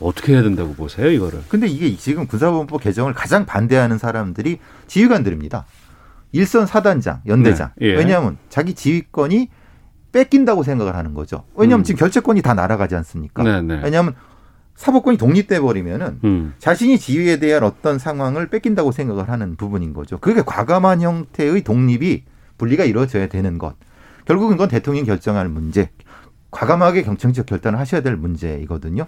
[0.00, 1.40] 어떻게 해야 된다고 보세요, 이거를?
[1.48, 4.58] 근데 이게 지금 군사법원법 개정을 가장 반대하는 사람들이
[4.88, 5.66] 지휘관들입니다.
[6.32, 7.72] 일선 사단장, 연대장.
[7.76, 7.88] 네.
[7.88, 7.96] 예.
[7.96, 9.48] 왜냐하면 자기 지휘권이
[10.12, 11.44] 뺏긴다고 생각을 하는 거죠.
[11.54, 11.84] 왜냐하면 음.
[11.84, 13.42] 지금 결재권이 다 날아가지 않습니까?
[13.42, 13.76] 네네.
[13.76, 13.80] 네.
[13.84, 14.14] 왜냐하면
[14.76, 16.54] 사법권이 독립돼 버리면은 음.
[16.58, 20.18] 자신이 지위에 대한 어떤 상황을 뺏긴다고 생각을 하는 부분인 거죠.
[20.18, 22.24] 그게 과감한 형태의 독립이
[22.58, 23.76] 분리가 이루어져야 되는 것.
[24.24, 25.90] 결국은 그건 대통령이 결정할 문제.
[26.50, 29.06] 과감하게 경청적 결단을 하셔야 될 문제이거든요.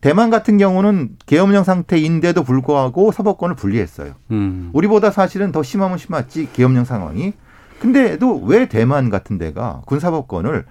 [0.00, 4.14] 대만 같은 경우는 계엄령 상태인데도 불구하고 사법권을 분리했어요.
[4.30, 4.70] 음.
[4.72, 7.32] 우리보다 사실은 더 심하면 심했지 계엄령 상황이.
[7.80, 10.64] 근데도 왜 대만 같은 데가 군사법권을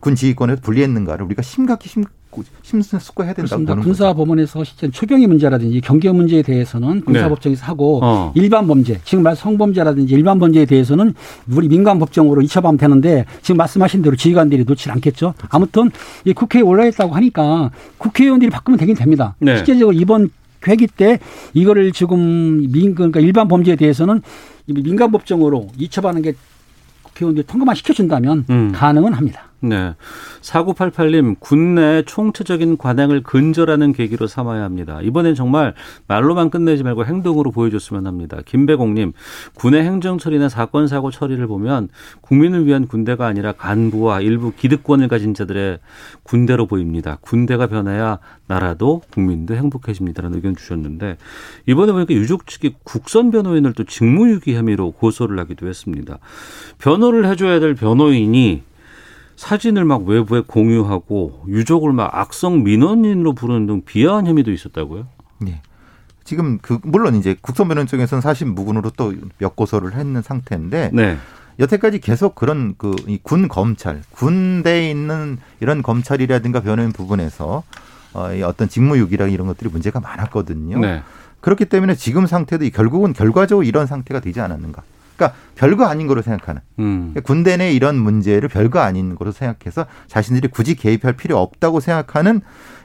[0.00, 2.04] 군 지휘권에서 분리했는가를 우리가 심각히 심,
[2.62, 7.66] 심수해야 된다고 보는 군사 법원에서 실제 초병의 문제라든지 경계 문제에 대해서는 군사법정에서 네.
[7.66, 8.32] 하고 어.
[8.34, 11.14] 일반 범죄, 지금 말 성범죄라든지 일반 범죄에 대해서는
[11.50, 15.34] 우리 민간 법정으로 이첩하면 되는데 지금 말씀하신 대로 지휘관들이 놓지 않겠죠.
[15.36, 15.48] 그렇죠.
[15.50, 15.90] 아무튼
[16.24, 19.34] 이 국회에 올라있다고 하니까 국회의원들이 바꾸면 되긴 됩니다.
[19.38, 19.56] 네.
[19.56, 20.30] 실제적으로 이번
[20.68, 21.18] 회기 때
[21.54, 24.22] 이거를 지금 민 그러니까 일반 범죄에 대해서는
[24.66, 26.34] 민간 법정으로 이첩하는 게
[27.02, 28.72] 국회의원들이 통과만 시켜준다면 음.
[28.74, 29.49] 가능은 합니다.
[29.62, 29.94] 네.
[30.40, 35.00] 4988님, 군내 총체적인 관행을 근절하는 계기로 삼아야 합니다.
[35.02, 35.74] 이번엔 정말
[36.06, 38.38] 말로만 끝내지 말고 행동으로 보여줬으면 합니다.
[38.46, 39.12] 김배공님,
[39.54, 41.88] 군의 행정 처리나 사건, 사고 처리를 보면
[42.22, 45.78] 국민을 위한 군대가 아니라 간부와 일부 기득권을 가진 자들의
[46.22, 47.18] 군대로 보입니다.
[47.20, 51.18] 군대가 변해야 나라도 국민도 행복해집니다라는 의견 주셨는데
[51.66, 56.18] 이번에 보니까 유족 측이 국선 변호인을 또 직무유기 혐의로 고소를 하기도 했습니다.
[56.78, 58.69] 변호를 해줘야 될 변호인이
[59.44, 65.06] 사진을 막 외부에 공유하고 유족을 막 악성 민원인으로 부르는 등 비하한 혐의도 있었다고요?
[65.38, 65.62] 네.
[66.24, 71.16] 지금 그 물론 이제 국선변호인 쪽에서는 사실 무근으로 또 몇 고소를 했는 상태인데 네.
[71.58, 77.62] 여태까지 계속 그런 그 군 검찰, 군대에 있는 이런 검찰이라든가 변호인 부분에서
[78.12, 80.78] 어, 어떤 직무유기라 이런 것들이 문제가 많았거든요.
[80.80, 81.02] 네.
[81.40, 84.82] 그렇기 때문에 지금 상태도 결국은 결과적으로 이런 상태가 되지 않았는가.
[85.20, 87.14] 그러니까 별거 아닌 거로 생각하는 음.
[87.22, 92.40] 군대 내 이런 문제를 별거 아닌 거로 생각해서 자신들이 굳이 개입할 필요 없다고 생각하는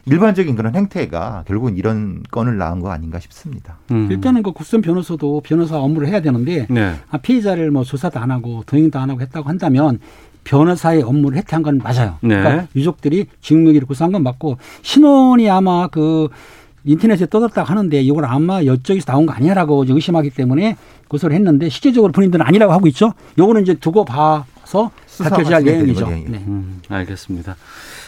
[0.05, 3.77] 일반적인 그런 행태가 결국은 이런 건을 낳은 거 아닌가 싶습니다.
[3.91, 4.09] 음.
[4.11, 6.95] 일단은 그 국선 변호사도 변호사 업무를 해야 되는데 네.
[7.09, 9.99] 아, 피의자를 뭐 조사도 안 하고 동행도 안 하고 했다고 한다면
[10.43, 12.17] 변호사의 업무를 해태한 건 맞아요.
[12.21, 12.35] 네.
[12.35, 16.27] 그러니까 유족들이 직무기를 구사한 건 맞고 신원이 아마 그
[16.85, 20.77] 인터넷에 떠들었다고 하는데 이걸 아마 여쪽에서 나온 거 아니냐라고 의심하기 때문에
[21.07, 23.13] 고소를 했는데 실제적으로 본인들은 아니라고 하고 있죠.
[23.37, 26.07] 요거는 이제 두고 봐서 할 내용이죠.
[26.07, 26.43] 네.
[26.47, 27.55] 음, 알겠습니다.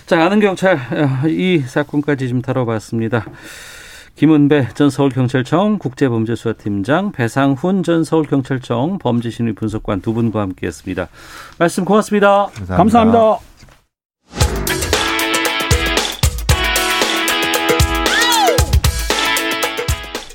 [0.06, 0.80] 자, 아는 경찰
[1.28, 3.26] 이 사건까지 좀 다뤄봤습니다.
[4.16, 11.08] 김은배 전 서울경찰청 국제범죄수사팀장, 배상훈 전 서울경찰청 범죄심리 분석관 두 분과 함께했습니다.
[11.60, 12.48] 말씀 고맙습니다.
[12.48, 12.78] 감사합니다.
[12.78, 13.47] 감사합니다.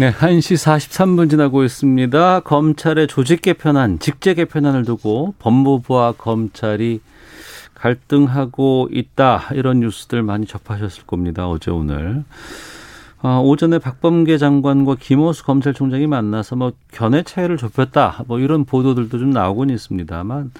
[0.00, 2.40] 네, 1시 43분 지나고 있습니다.
[2.40, 7.02] 검찰의 조직 개편안, 직제 개편안을 두고 법무부와 검찰이
[7.74, 9.50] 갈등하고 있다.
[9.52, 11.50] 이런 뉴스들 많이 접하셨을 겁니다.
[11.50, 12.24] 어제 오늘.
[13.20, 18.24] 어, 오전에 박범계 장관과 김호수 검찰총장이 만나서 뭐 견해 차이를 좁혔다.
[18.26, 20.50] 뭐 이런 보도들도 좀 나오곤 있습니다만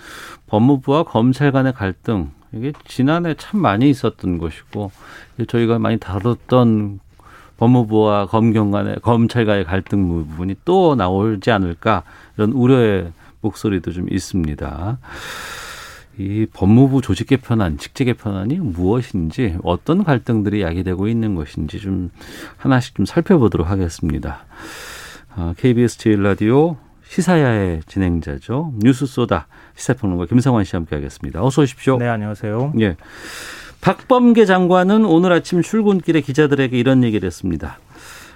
[0.48, 4.92] 법무부와 검찰 간의 갈등 이게 지난해 참 많이 있었던 것이고
[5.48, 7.00] 저희가 많이 다뤘던
[7.60, 12.02] 법무부와 검경 간의 검찰 간의 갈등 부분이 또 나오지 않을까
[12.36, 14.98] 이런 우려의 목소리도 좀 있습니다.
[16.18, 22.10] 이 법무부 조직 개편안, 직제 개편안이 무엇인지 어떤 갈등들이 야기되고 있는 것인지 좀
[22.56, 24.46] 하나씩 좀 살펴보도록 하겠습니다.
[25.58, 26.76] KBS 아, 제일 라디오
[27.10, 28.74] 시사야의 진행자죠.
[28.78, 31.44] 뉴스 소다 시사평론가 김성환 씨 함께하겠습니다.
[31.44, 31.98] 어서 오십시오.
[31.98, 32.74] 네, 안녕하세요.
[32.78, 32.96] 예.
[33.80, 37.78] 박범계 장관은 오늘 아침 출근길에 기자들에게 이런 얘기를 했습니다.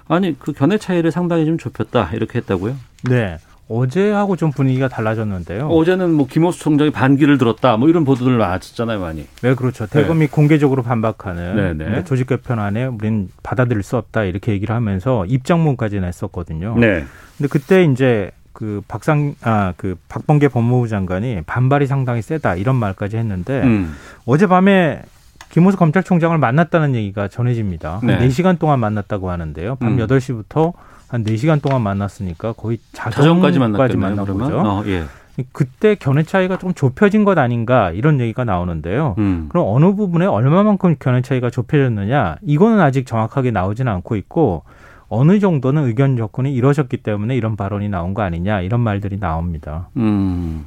[0.08, 2.74] 아니 그 견해 차이를 상당히 좀 좁혔다 이렇게 했다고요?
[3.08, 3.38] 네.
[3.68, 5.68] 어제하고 좀 분위기가 달라졌는데요.
[5.68, 9.26] 어제는 뭐 김호수 총장이 반기를 들었다, 뭐 이런 보도들 나왔잖아요, 많이.
[9.40, 9.86] 네, 그렇죠.
[9.86, 10.26] 대검이 네.
[10.26, 12.04] 공개적으로 반박하는 네, 네.
[12.04, 16.76] 조직 개편안에 우리는 받아들일 수 없다 이렇게 얘기를 하면서 입장문까지 냈었거든요.
[16.78, 17.04] 네.
[17.38, 23.18] 근데 그때 이제 그 박상 아 그 박범계 법무부 장관이 반발이 상당히 세다 이런 말까지
[23.18, 23.94] 했는데 음.
[24.24, 25.02] 어젯밤에
[25.50, 28.00] 김호수 검찰총장을 만났다는 얘기가 전해집니다.
[28.02, 28.14] 네.
[28.14, 29.76] 한 4시간 동안 만났다고 하는데요.
[29.76, 29.98] 밤 음.
[29.98, 30.72] 8시부터
[31.08, 33.58] 한 4시간 동안 만났으니까 거의 자정까지,
[33.96, 34.60] 만난 거죠.
[34.60, 35.04] 어, 예.
[35.52, 39.16] 그때 견해 차이가 좀 좁혀진 것 아닌가 이런 얘기가 나오는데요.
[39.18, 39.46] 음.
[39.48, 44.62] 그럼 어느 부분에 얼마만큼 견해 차이가 좁혀졌느냐 이거는 아직 정확하게 나오지는 않고 있고
[45.08, 49.88] 어느 정도는 의견 접근이 이루어졌기 때문에 이런 발언이 나온 거 아니냐 이런 말들이 나옵니다.
[49.96, 50.66] 음.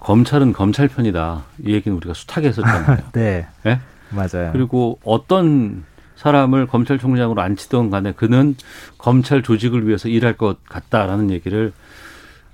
[0.00, 1.42] 검찰은 검찰 편이다.
[1.64, 2.98] 이 얘기는 우리가 숱하게 했었잖아요.
[3.12, 3.46] 네.
[3.64, 3.80] 네.
[4.10, 4.52] 맞아요.
[4.52, 5.84] 그리고 어떤
[6.16, 8.56] 사람을 검찰총장으로 앉히던 간에 그는
[8.96, 11.72] 검찰 조직을 위해서 일할 것 같다라는 얘기를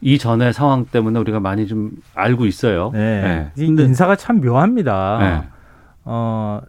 [0.01, 2.91] 이전의 상황 때문에 우리가 많이 좀 알고 있어요.
[2.93, 3.51] 네.
[3.55, 3.65] 네.
[3.65, 5.19] 인사가 참 묘합니다.
[5.21, 5.49] 네.
[6.05, 6.61] 어,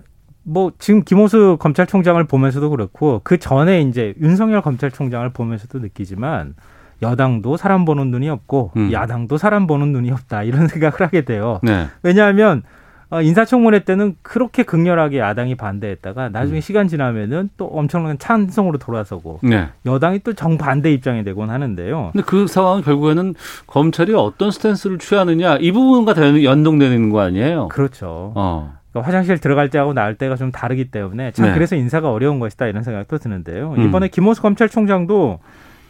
[0.45, 6.53] 뭐 지금 김호수 검찰총장을 보면서도 그렇고 그 전에 이제 윤석열 검찰총장을 보면서도 느끼지만
[7.01, 8.91] 여당도 사람 보는 눈이 없고 음.
[8.91, 11.59] 야당도 사람 보는 눈이 없다 이런 생각을 하게 돼요.
[11.63, 11.87] 네.
[12.03, 12.61] 왜냐하면
[13.09, 16.61] 어, 인사청문회 때는 그렇게 극렬하게 야당이 반대했다가 나중에 음.
[16.61, 19.69] 시간 지나면은 또 엄청난 찬성으로 돌아서고 네.
[19.85, 22.11] 여당이 또 정반대 입장이 되곤 하는데요.
[22.13, 23.33] 근데 그 상황은 결국에는
[23.67, 27.67] 검찰이 어떤 스탠스를 취하느냐 이 부분과 연동되는 거 아니에요?
[27.69, 28.31] 그렇죠.
[28.35, 28.75] 어.
[28.95, 31.53] 그러니까 화장실 들어갈 때하고 나올 때가 좀 다르기 때문에 참 네.
[31.53, 33.73] 그래서 인사가 어려운 것이다 이런 생각도 드는데요.
[33.77, 33.83] 음.
[33.83, 35.39] 이번에 김호수 검찰총장도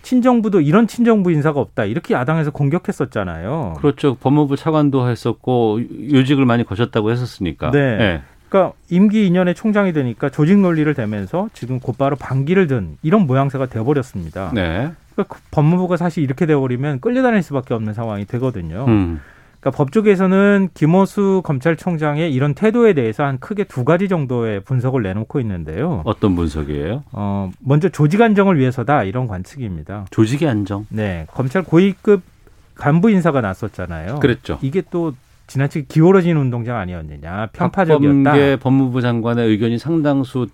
[0.02, 3.76] 친정부도 이런 친정부 인사가 없다 이렇게 야당에서 공격했었잖아요.
[3.78, 4.16] 그렇죠.
[4.16, 5.82] 법무부 차관도 했었고
[6.14, 7.70] 요직을 많이 거셨다고 했었으니까.
[7.70, 7.98] 네.
[7.98, 8.22] 네.
[8.50, 14.52] 그러니까 임기 2년에 총장이 되니까 조직 논리를 대면서 지금 곧바로 반기를 든 이런 모양새가 돼버렸습니다.
[14.54, 14.92] 네.
[15.14, 18.86] 그러니까 법무부가 사실 이렇게 돼버리면 끌려다닐 수밖에 없는 상황이 되거든요.
[18.88, 19.22] 음.
[19.66, 26.04] 그러니까 법조계에서는 김호수 검찰총장의 이런 태도에 대해서 한 크게 두 가지 정도의 분석을 내놓고 있는데요.
[26.06, 27.04] 어떤 분석이에요?
[27.12, 30.06] 어, 먼저 조직 안정을 위해서다 이런 관측입니다.
[30.12, 30.86] 조직의 안정?
[30.90, 32.22] 네, 검찰 고위급
[32.76, 34.20] 간부 인사가 났었잖아요.
[34.20, 34.60] 그랬죠.
[34.62, 35.14] 이게 또
[35.48, 38.24] 지나치게 기울어진 운동장 아니었느냐, 편파적이었다.
[38.24, 40.48] 박범계 법무부 장관의 의견이 상당수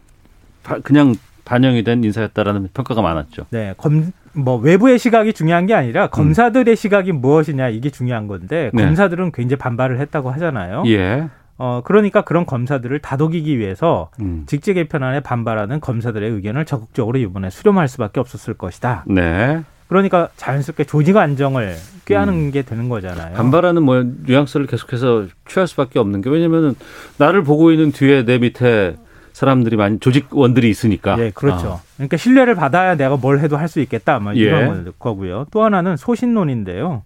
[0.84, 3.47] 그냥 반영이 된 인사였다라는 평가가 많았죠.
[3.49, 6.75] 네, 검, 뭐 외부의 시각이 중요한 게 아니라 검사들의 음.
[6.75, 8.84] 시각이 무엇이냐 이게 중요한 건데 네.
[8.86, 10.84] 검사들은 굉장히 반발을 했다고 하잖아요.
[10.88, 11.27] 예.
[11.57, 14.43] 어 그러니까 그런 검사들을 다독이기 위해서 음.
[14.47, 19.05] 직제 개편안에 반발하는 검사들의 의견을 적극적으로 이번에 수렴할 수밖에 없었을 것이다.
[19.07, 19.61] 네.
[19.88, 21.75] 그러니까 자연스럽게 조직 안정을
[22.05, 22.51] 꾀하는 음.
[22.51, 23.36] 게 되는 거잖아요.
[23.36, 26.75] 반발하는 뭐 뉘앙스를 계속해서 취할 수밖에 없는 게 왜냐면은
[27.17, 28.95] 나를 보고 있는 뒤에 내 밑에
[29.41, 31.17] 사람들이 많이 조직원들이 있으니까.
[31.19, 31.67] 예, 그렇죠.
[31.69, 31.81] 어.
[31.95, 34.19] 그러니까 신뢰를 받아야 내가 뭘 해도 할 수 있겠다.
[34.19, 34.91] 뭐 이런 예.
[34.99, 35.47] 거고요.
[35.49, 37.01] 또 하나는 소신론인데요.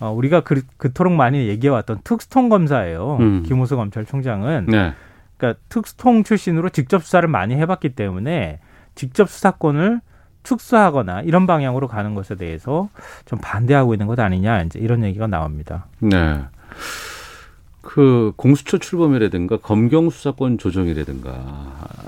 [0.00, 3.16] 어, 우리가 그, 그토록 많이 얘기해왔던 특수통 검사예요.
[3.20, 3.42] 음.
[3.46, 4.66] 김호수 검찰총장은.
[4.66, 4.92] 네.
[5.38, 8.58] 그러니까 특수통 출신으로 직접 수사를 많이 해봤기 때문에
[8.94, 10.00] 직접 수사권을
[10.42, 12.88] 축소하거나 이런 방향으로 가는 것에 대해서
[13.24, 15.86] 좀 반대하고 있는 것 아니냐 이제 이런 얘기가 나옵니다.
[16.00, 16.42] 네.
[17.82, 21.34] 그 공수처 출범이라든가 검경 수사권 조정이라든가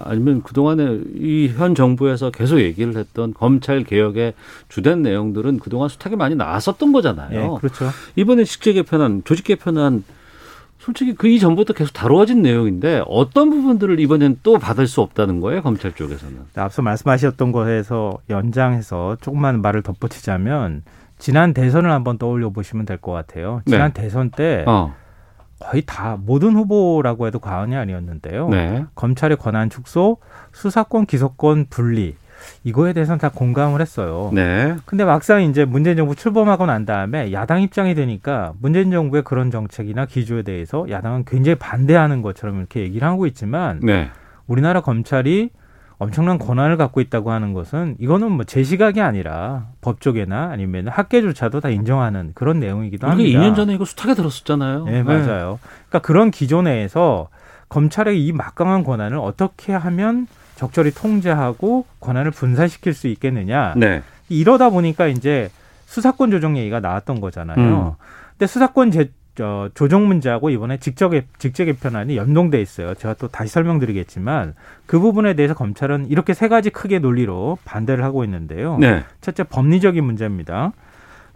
[0.05, 4.35] 아니면 그동안에 이 현 정부에서 계속 얘기를 했던 검찰 개혁의
[4.69, 7.31] 주된 내용들은 그동안 수탁이 많이 나왔었던 거잖아요.
[7.31, 7.91] 네, 그렇죠.
[8.17, 10.05] 이번에 직제 개편안, 조직 개편안
[10.79, 15.93] 솔직히 그 이전부터 계속 다루어진 내용인데 어떤 부분들을 이번엔 또 받을 수 없다는 거예요 검찰
[15.93, 16.35] 쪽에서는.
[16.55, 20.83] 네, 앞서 말씀하셨던 거에서 연장해서 조금만 말을 덧붙이자면
[21.19, 23.63] 지난 대선을 한번 떠올려 보시면 될 것 같아요.
[23.67, 24.03] 지난 네.
[24.03, 24.95] 대선 때 어.
[25.65, 28.49] 거의 다 모든 후보라고 해도 과언이 아니었는데요.
[28.49, 28.85] 네.
[28.95, 30.19] 검찰의 권한 축소,
[30.53, 32.17] 수사권, 기소권 분리
[32.63, 34.31] 이거에 대해서는 다 공감을 했어요.
[34.35, 34.77] 네.
[34.85, 40.05] 근데 막상 이제 문재인 정부 출범하고 난 다음에 야당 입장이 되니까 문재인 정부의 그런 정책이나
[40.05, 44.11] 기조에 대해서 야당은 굉장히 반대하는 것처럼 이렇게 얘기를 하고 있지만 네.
[44.47, 45.51] 우리나라 검찰이
[45.99, 51.71] 엄청난 권한을 갖고 있다고 하는 것은 이거는 뭐 제 시각이 아니라 법조계나 아니면 학계조차도 다
[51.71, 53.39] 인정하는 그런 내용이기도 합니다.
[53.39, 54.85] 2년 전에 이거 숱하게 들었었잖아요.
[54.85, 55.59] 네, 맞아요.
[55.89, 57.29] 그러니까 그런 기조 내에서
[57.69, 60.27] 검찰의 이 막강한 권한을 어떻게 하면
[60.57, 63.75] 적절히 통제하고 권한을 분산시킬 수 있겠느냐.
[63.77, 64.03] 네.
[64.29, 65.51] 이러다 보니까 이제
[65.87, 67.97] 수사권 조정 얘기가 나왔던 거잖아요.
[67.99, 68.05] 음.
[68.33, 72.95] 근데 수사권 제, 저, 조정 문제하고 이번에 직접 직제 개편안이 연동돼 있어요.
[72.95, 74.55] 제가 또 다시 설명드리겠지만
[74.87, 78.79] 그 부분에 대해서 검찰은 이렇게 세 가지 크게 논리로 반대를 하고 있는데요.
[78.79, 79.05] 네.
[79.21, 80.73] 첫째 법리적인 문제입니다.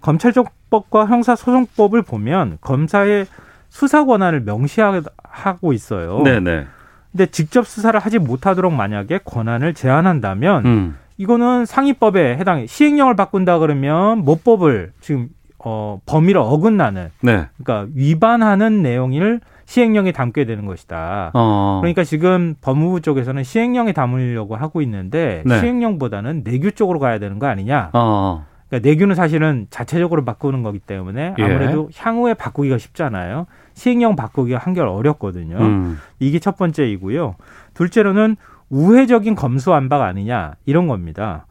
[0.00, 3.26] 검찰적법과 형사소송법을 보면 검사의
[3.68, 6.22] 수사 권한을 명시하고 있어요.
[6.22, 6.66] 네, 네.
[7.10, 10.98] 근데 직접 수사를 하지 못하도록 만약에 권한을 제한한다면 음.
[11.16, 15.28] 이거는 상위법에 해당해 시행령을 바꾼다 그러면 모법을 지금
[15.64, 17.48] 어, 범위를 어긋나는 네.
[17.62, 21.32] 그러니까 위반하는 내용을 시행령에 담게 되는 것이다.
[21.34, 21.78] 어.
[21.82, 25.58] 그러니까 지금 법무부 쪽에서는 시행령에 담으려고 하고 있는데 네.
[25.60, 27.90] 시행령보다는 내규 쪽으로 가야 되는 거 아니냐.
[27.92, 28.46] 어.
[28.68, 31.42] 그러니까 내규는 사실은 자체적으로 바꾸는 거기 때문에 예.
[31.42, 31.98] 아무래도 예.
[32.00, 33.46] 향후에 바꾸기가 쉽잖아요.
[33.74, 35.56] 시행령 바꾸기가 한결 어렵거든요.
[35.58, 35.98] 음.
[36.18, 37.34] 이게 첫 번째이고요.
[37.74, 38.36] 둘째로는
[38.70, 41.46] 우회적인 검수안박 아니냐 이런 겁니다.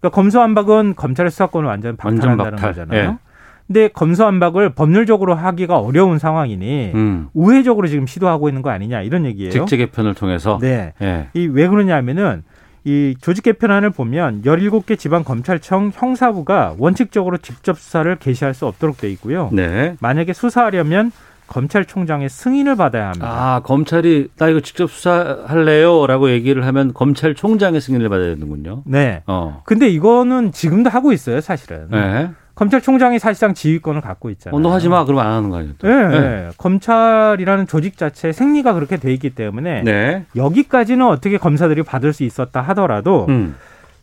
[0.00, 3.00] 그러니까 검수안박은 검찰의 수사권을 완전 박탈한다는 완전 거잖아요.
[3.00, 3.29] 예.
[3.70, 7.28] 근데 검수 안박을 법률적으로 하기가 어려운 상황이니 음.
[7.34, 9.52] 우회적으로 지금 시도하고 있는 거 아니냐 이런 얘기예요.
[9.52, 10.58] 직제 개편을 통해서.
[10.60, 10.92] 네.
[10.98, 11.28] 네.
[11.34, 12.42] 이왜 그러냐면은
[12.82, 19.08] 이 조직 개편안을 보면 17개 지방 검찰청 형사부가 원칙적으로 직접 수사를 개시할 수 없도록 돼
[19.12, 19.50] 있고요.
[19.52, 19.94] 네.
[20.00, 21.12] 만약에 수사하려면
[21.46, 23.26] 검찰총장의 승인을 받아야 합니다.
[23.28, 28.82] 아, 검찰이 나 이거 직접 수사할래요라고 얘기를 하면 검찰총장의 승인을 받아야 되는군요.
[28.86, 29.22] 네.
[29.26, 29.62] 어.
[29.64, 31.86] 근데 이거는 지금도 하고 있어요, 사실은.
[31.90, 32.30] 네.
[32.60, 34.54] 검찰총장이 사실상 지휘권을 갖고 있잖아요.
[34.54, 35.06] 어, 너 하지 마.
[35.06, 35.74] 그러면 안 하는 거 아니에요?
[35.82, 36.48] 네, 네.
[36.58, 40.26] 검찰이라는 조직 자체의 생리가 그렇게 돼 있기 때문에 네.
[40.36, 43.56] 여기까지는 어떻게 검사들이 받을 수 있었다 하더라도 음.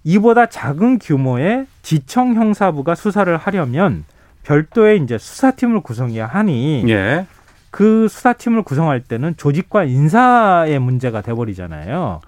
[0.04, 4.06] 이보다 작은 규모의 지청 형사부가 수사를 하려면
[4.42, 7.28] 별도의 이제 수사팀을 구성해야 하니 예.
[7.70, 12.22] 그 수사팀을 구성할 때는 조직과 인사의 문제가 돼버리잖아요.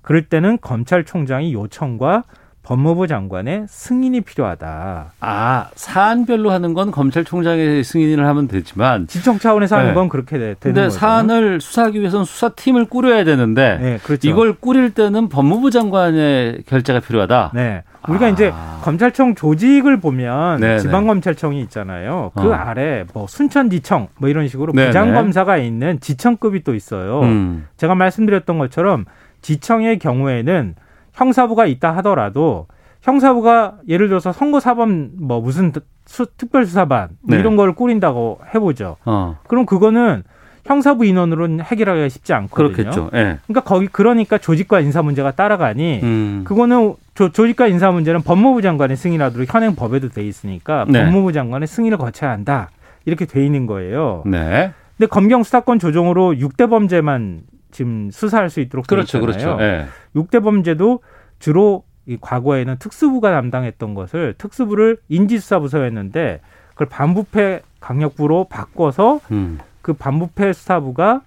[0.00, 2.24] 그럴 때는 검찰총장이 요청과
[2.64, 5.12] 법무부 장관의 승인이 필요하다.
[5.20, 9.94] 아 사안별로 하는 건 검찰총장의 승인을 하면 되지만 지청 차원에서 하는 네.
[9.94, 14.28] 건 그렇게 되, 되는 근데 사안을 수사하기 위해서는 수사팀을 꾸려야 되는데 네, 그렇죠.
[14.28, 17.52] 이걸 꾸릴 때는 법무부 장관의 결재가 필요하다.
[17.54, 17.82] 네.
[18.08, 18.28] 우리가 아.
[18.30, 18.52] 이제
[18.82, 20.78] 검찰청 조직을 보면 네네.
[20.80, 22.32] 지방검찰청이 있잖아요.
[22.34, 22.54] 그 어.
[22.54, 27.20] 아래 뭐 순천지청 뭐 이런 식으로 부장검사가 있는 지청급이 또 있어요.
[27.20, 27.66] 음.
[27.76, 29.04] 제가 말씀드렸던 것처럼
[29.42, 30.74] 지청의 경우에는
[31.14, 32.66] 형사부가 있다 하더라도
[33.02, 35.72] 형사부가 예를 들어서 선거사범 뭐 무슨
[36.06, 37.38] 수, 특별수사반 뭐 네.
[37.38, 38.96] 이런 걸 꾸린다고 해보죠.
[39.04, 39.38] 어.
[39.46, 40.22] 그럼 그거는
[40.64, 42.72] 형사부 인원으로는 해결하기가 쉽지 않거든요.
[42.72, 43.10] 그렇겠죠.
[43.12, 43.38] 네.
[43.46, 46.44] 그러니까 거기 그러니까 조직과 인사 문제가 따라가니 음.
[46.46, 51.04] 그거는 조, 조직과 인사 문제는 법무부 장관의 승인하도록 현행 법에도 돼 있으니까 네.
[51.04, 52.70] 법무부 장관의 승인을 거쳐야 한다
[53.04, 54.22] 이렇게 돼 있는 거예요.
[54.24, 54.72] 네.
[54.96, 57.42] 근데 검경 수사권 조정으로 6대 범죄만
[57.74, 59.56] 지금 수사할 수 있도록 그렇죠, 그렇죠.
[59.56, 59.86] 네.
[60.14, 61.00] 6대 범죄도
[61.38, 69.58] 주로 이 과거에는 특수부가 담당했던 것을 특수부를 인지수사부서였는데 그걸 반부패 강력부로 바꿔서 음.
[69.82, 71.22] 그 반부패 수사부가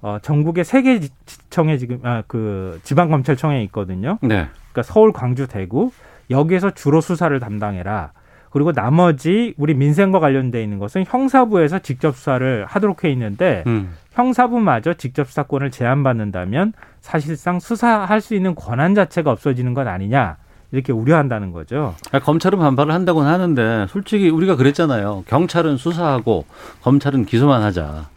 [0.00, 4.18] 어 전국의 세개 지청에 지금 아 그 지방 검찰청에 있거든요.
[4.22, 4.46] 네.
[4.72, 5.90] 그러니까 서울, 광주, 대구
[6.30, 8.12] 여기에서 주로 수사를 담당해라.
[8.50, 13.90] 그리고 나머지 우리 민생과 관련돼 있는 것은 형사부에서 직접 수사를 하도록 해 있는데 음.
[14.12, 20.36] 형사부마저 직접 수사권을 제한받는다면 사실상 수사할 수 있는 권한 자체가 없어지는 것 아니냐.
[20.70, 21.94] 이렇게 우려한다는 거죠.
[22.12, 25.24] 아, 검찰은 반발을 한다고는 하는데 솔직히 우리가 그랬잖아요.
[25.26, 26.44] 경찰은 수사하고
[26.82, 28.10] 검찰은 기소만 하자.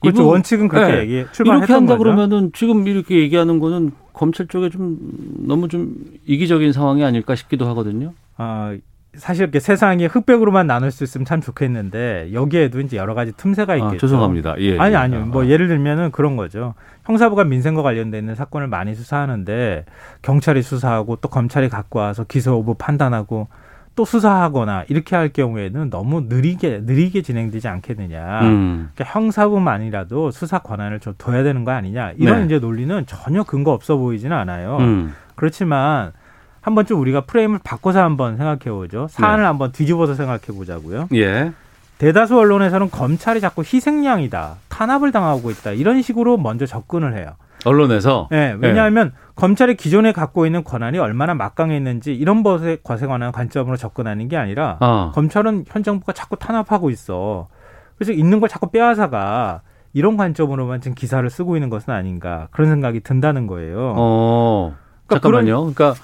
[0.00, 0.20] 그렇죠.
[0.20, 1.00] 이분, 원칙은 그렇게 네.
[1.00, 1.98] 얘기 이렇게 한다 거죠.
[1.98, 4.98] 그러면은 지금 이렇게 얘기하는 거는 검찰 쪽에 좀
[5.38, 5.94] 너무 좀
[6.26, 8.12] 이기적인 상황이 아닐까 싶기도 하거든요.
[8.36, 8.76] 아,
[9.16, 13.76] 사실 이렇게 세상이 흑백으로만 나눌 수 있으면 참 좋겠는데 여기에도 이제 여러 가지 틈새가 아,
[13.76, 13.94] 있겠죠.
[13.94, 14.54] 아, 죄송합니다.
[14.58, 14.96] 예, 아니 예.
[14.96, 15.26] 아니요.
[15.26, 15.46] 뭐 아.
[15.46, 16.74] 예를 들면은 그런 거죠.
[17.04, 19.84] 형사부가 민생과 관련돼 있는 사건을 많이 수사하는데
[20.22, 23.48] 경찰이 수사하고 또 검찰이 갖고 와서 기소 여부 판단하고
[23.94, 28.40] 또 수사하거나 이렇게 할 경우에는 너무 느리게 느리게 진행되지 않겠느냐.
[28.42, 28.90] 음.
[28.94, 32.12] 그러니까 형사부만이라도 수사 권한을 좀 둬야 되는 거 아니냐.
[32.18, 32.44] 이런 네.
[32.44, 34.76] 이제 논리는 전혀 근거 없어 보이지는 않아요.
[34.80, 35.14] 음.
[35.34, 36.12] 그렇지만
[36.66, 39.06] 한 번쯤 우리가 프레임을 바꿔서 한번 생각해 보죠.
[39.08, 39.46] 사안을 네.
[39.46, 41.06] 한번 뒤집어서 생각해 보자고요.
[41.14, 41.52] 예.
[41.98, 47.34] 대다수 언론에서는 검찰이 자꾸 희생양이다, 탄압을 당하고 있다 이런 식으로 먼저 접근을 해요.
[47.64, 48.26] 언론에서.
[48.32, 49.18] 네, 왜냐하면 네.
[49.36, 55.12] 검찰이 기존에 갖고 있는 권한이 얼마나 막강했는지 이런 것에 관한 관점으로 접근하는 게 아니라 어.
[55.14, 57.46] 검찰은 현 정부가 자꾸 탄압하고 있어.
[57.96, 59.60] 그래서 있는 걸 자꾸 빼앗아가
[59.92, 63.94] 이런 관점으로만 지금 기사를 쓰고 있는 것은 아닌가 그런 생각이 든다는 거예요.
[63.96, 64.74] 어.
[65.06, 65.72] 그러니까 잠깐만요.
[65.72, 65.94] 그러니까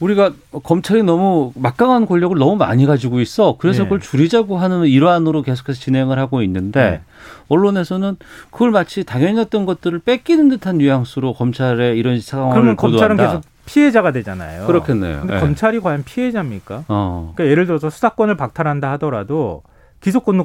[0.00, 0.32] 우리가
[0.62, 3.56] 검찰이 너무 막강한 권력을 너무 많이 가지고 있어.
[3.58, 3.84] 그래서 네.
[3.84, 7.00] 그걸 줄이자고 하는 일환으로 계속해서 진행을 하고 있는데 네.
[7.48, 8.16] 언론에서는
[8.50, 14.66] 그걸 마치 당연했던 것들을 뺏기는 듯한 뉘앙스로 검찰의 이런 상황을 그러면 검찰은 계속 피해자가 되잖아요.
[14.66, 15.20] 그렇겠네요.
[15.20, 15.40] 근데 네.
[15.40, 16.84] 검찰이 과연 피해자입니까?
[16.88, 17.32] 어.
[17.34, 19.62] 그러니까 예를 들어서 수사권을 박탈한다 하더라도
[20.00, 20.44] 기소권도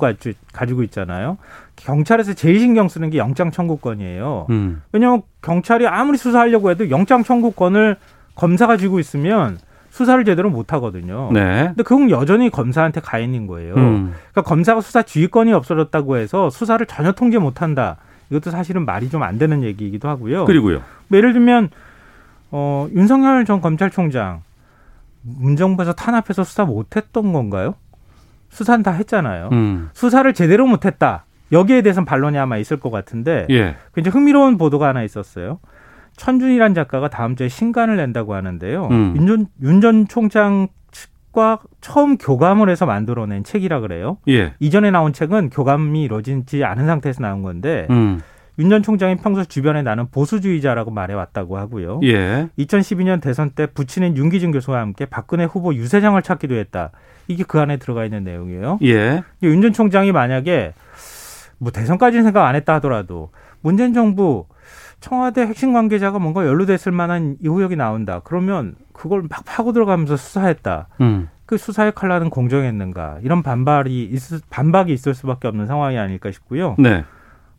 [0.54, 1.38] 가지고 있잖아요.
[1.76, 4.48] 경찰에서 제일 신경 쓰는 게 영장 청구권이에요.
[4.50, 4.82] 음.
[4.94, 7.98] 왜냐하면 경찰이 아무리 수사하려고 해도 영장 청구권을
[8.40, 9.58] 검사가 쥐고 있으면
[9.90, 11.30] 수사를 제대로 못 하거든요.
[11.34, 11.66] 네.
[11.68, 13.74] 근데 그건 여전히 검사한테 가 있는 거예요.
[13.76, 14.14] 음.
[14.32, 17.98] 그러니까 검사가 수사 지휘권이 없어졌다고 해서 수사를 전혀 통제 못 한다.
[18.30, 20.46] 이것도 사실은 말이 좀 안 되는 얘기이기도 하고요.
[20.46, 20.82] 그리고요.
[21.08, 21.70] 뭐 예를 들면
[22.52, 24.42] 어, 윤석열 전 검찰총장
[25.24, 27.76] 문정부에서 탄압해서 수사 못 했던 건가요?
[28.50, 29.50] 수사는 다 했잖아요.
[29.52, 29.90] 음.
[29.94, 31.26] 수사를 제대로 못 했다.
[31.52, 33.76] 여기에 대해서는 반론이 아마 있을 것 같은데 예.
[33.94, 35.60] 굉장히 흥미로운 보도가 하나 있었어요.
[36.20, 38.88] 천준이란 작가가 다음 주에 신간을 낸다고 하는데요.
[38.92, 39.14] 음.
[39.18, 44.18] 윤전 윤전 총장 측과 처음 교감을 해서 만들어낸 책이라 그래요.
[44.28, 44.54] 예.
[44.60, 48.20] 이전에 나온 책은 교감이 이루어지지 않은 상태에서 나온 건데 음.
[48.60, 52.02] 윤전 총장이 평소 주변에 나는 보수주의자라고 말해왔다고 하고요.
[52.04, 52.50] 예.
[52.60, 56.92] 2012년 대선 때 부친인 윤기준 교수와 함께 박근혜 후보 유세장을 찾기도 했다.
[57.30, 58.80] 이게 그 안에 들어가 있는 내용이에요.
[58.84, 59.24] 예.
[59.44, 60.74] 윤 전 총장이 만약에
[61.60, 63.30] 뭐 대선까지는 생각 안 했다 하더라도
[63.62, 64.46] 문재인 정부
[65.00, 68.22] 청와대 핵심 관계자가 뭔가 연루됐을 만한 이후역이 나온다.
[68.24, 70.88] 그러면 그걸 막 파고 들어가면서 수사했다.
[71.02, 71.30] 음.
[71.46, 73.20] 그 수사의 칼라는 공정했는가?
[73.24, 76.76] 이런 반발이 있을, 반박이 있을 수밖에 없는 상황이 아닐까 싶고요.
[76.78, 77.06] 네.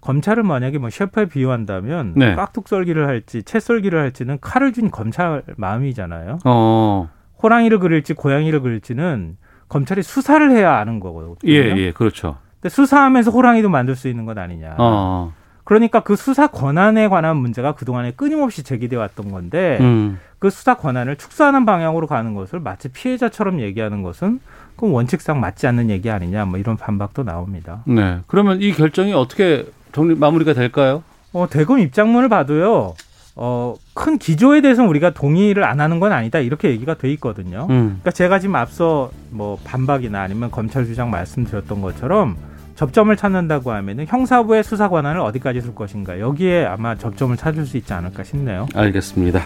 [0.01, 2.35] 검찰을 만약에 뭐 셰프에 비유한다면 네.
[2.35, 6.39] 깍둑 썰기를 할지 채 썰기를 할지는 칼을 준 검찰 마음이잖아요.
[6.45, 7.11] 어.
[7.43, 9.37] 호랑이를 그릴지 고양이를 그릴지는
[9.69, 11.37] 검찰이 수사를 해야 아는 거거든요.
[11.47, 12.39] 예, 예, 그렇죠.
[12.55, 14.77] 근데 수사하면서 호랑이도 만들 수 있는 것 아니냐.
[14.79, 15.33] 어.
[15.71, 20.19] 그러니까 그 수사 권한에 관한 문제가 그동안에 끊임없이 제기돼 왔던 건데 음.
[20.41, 24.41] 그 수사 권한을 축소하는 방향으로 가는 것을 마치 피해자처럼 얘기하는 것은
[24.75, 27.85] 그 원칙상 맞지 않는 얘기 아니냐 뭐 이런 반박도 나옵니다.
[27.87, 28.19] 네.
[28.27, 31.05] 그러면 이 결정이 어떻게 정리 마무리가 될까요?
[31.33, 32.95] 어, 대검 입장문을 봐도요.
[33.37, 36.41] 어, 큰 기조에 대해서는 우리가 동의를 안 하는 건 아니다.
[36.41, 37.69] 이렇게 얘기가 돼 있거든요.
[37.71, 38.01] 음.
[38.01, 42.50] 그러니까 제가 지금 앞서 뭐 반박이나 아니면 검찰 주장 말씀드렸던 것처럼
[42.81, 47.93] 접점을 찾는다고 하면은 형사부의 수사 권한을 어디까지 줄 것인가 여기에 아마 접점을 찾을 수 있지
[47.93, 48.69] 않을까 싶네요.
[48.75, 49.43] 알겠습니다.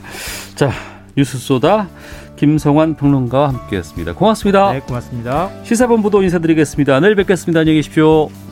[0.54, 0.70] 자
[1.16, 1.88] 뉴스 소다
[2.36, 4.14] 김성환 평론가와 함께했습니다.
[4.14, 4.72] 고맙습니다.
[4.72, 5.50] 네, 고맙습니다.
[5.64, 7.00] 시사본부도 인사드리겠습니다.
[7.00, 7.58] 내일 뵙겠습니다.
[7.58, 8.43] 안녕히 계십시오.